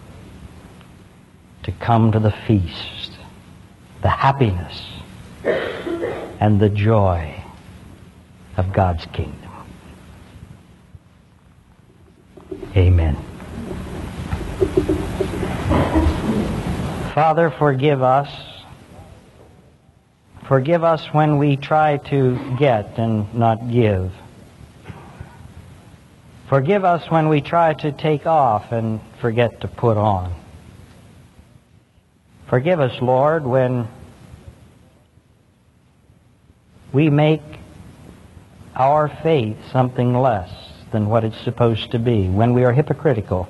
to 1.64 1.72
come 1.72 2.12
to 2.12 2.20
the 2.20 2.30
feast, 2.46 3.10
the 4.02 4.08
happiness 4.08 4.86
and 5.42 6.60
the 6.60 6.68
joy 6.68 7.42
of 8.56 8.72
God's 8.72 9.04
kingdom. 9.06 9.47
Amen. 12.76 13.16
Father, 17.14 17.50
forgive 17.50 18.02
us. 18.02 18.28
Forgive 20.46 20.84
us 20.84 21.06
when 21.12 21.38
we 21.38 21.56
try 21.56 21.96
to 22.08 22.56
get 22.58 22.98
and 22.98 23.34
not 23.34 23.70
give. 23.70 24.12
Forgive 26.48 26.84
us 26.84 27.10
when 27.10 27.28
we 27.28 27.40
try 27.40 27.74
to 27.74 27.92
take 27.92 28.26
off 28.26 28.72
and 28.72 29.00
forget 29.20 29.60
to 29.62 29.68
put 29.68 29.96
on. 29.96 30.34
Forgive 32.48 32.80
us, 32.80 33.02
Lord, 33.02 33.44
when 33.44 33.86
we 36.92 37.10
make 37.10 37.42
our 38.74 39.08
faith 39.22 39.56
something 39.70 40.14
less 40.18 40.67
than 40.92 41.08
what 41.08 41.24
it's 41.24 41.40
supposed 41.42 41.90
to 41.92 41.98
be, 41.98 42.28
when 42.28 42.54
we 42.54 42.64
are 42.64 42.72
hypocritical, 42.72 43.48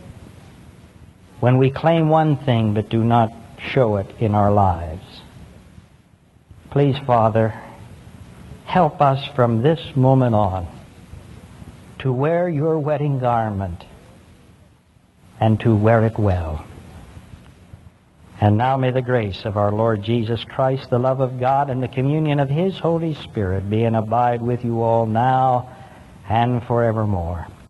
when 1.40 1.59
we 1.59 1.70
claim 1.70 2.09
one 2.09 2.37
thing 2.37 2.74
but 2.74 2.88
do 2.88 3.03
not 3.05 3.33
show 3.59 3.96
it 3.96 4.11
in 4.18 4.35
our 4.35 4.51
lives. 4.51 5.22
Please, 6.70 6.96
Father, 7.07 7.55
help 8.64 9.01
us 9.01 9.27
from 9.35 9.62
this 9.62 9.81
moment 9.96 10.35
on 10.35 10.66
to 12.01 12.12
wear 12.12 12.48
your 12.48 12.79
wedding 12.79 13.18
garment 13.18 13.85
and 15.40 15.59
to 15.61 15.74
wear 15.74 16.05
it 16.05 16.18
well. 16.18 16.64
And 18.40 18.57
now 18.57 18.77
may 18.77 18.92
the 18.92 19.03
grace 19.03 19.44
of 19.44 19.57
our 19.57 19.72
Lord 19.72 20.03
Jesus 20.03 20.44
Christ, 20.44 20.90
the 20.90 20.98
love 20.98 21.20
of 21.20 21.40
God, 21.40 21.70
and 21.70 21.83
the 21.83 21.88
communion 21.88 22.38
of 22.38 22.48
His 22.48 22.79
Holy 22.79 23.14
Spirit 23.14 23.68
be 23.68 23.83
and 23.83 23.96
abide 23.96 24.42
with 24.42 24.64
you 24.64 24.81
all 24.83 25.07
now 25.07 25.68
and 26.28 26.62
forevermore. 26.66 27.46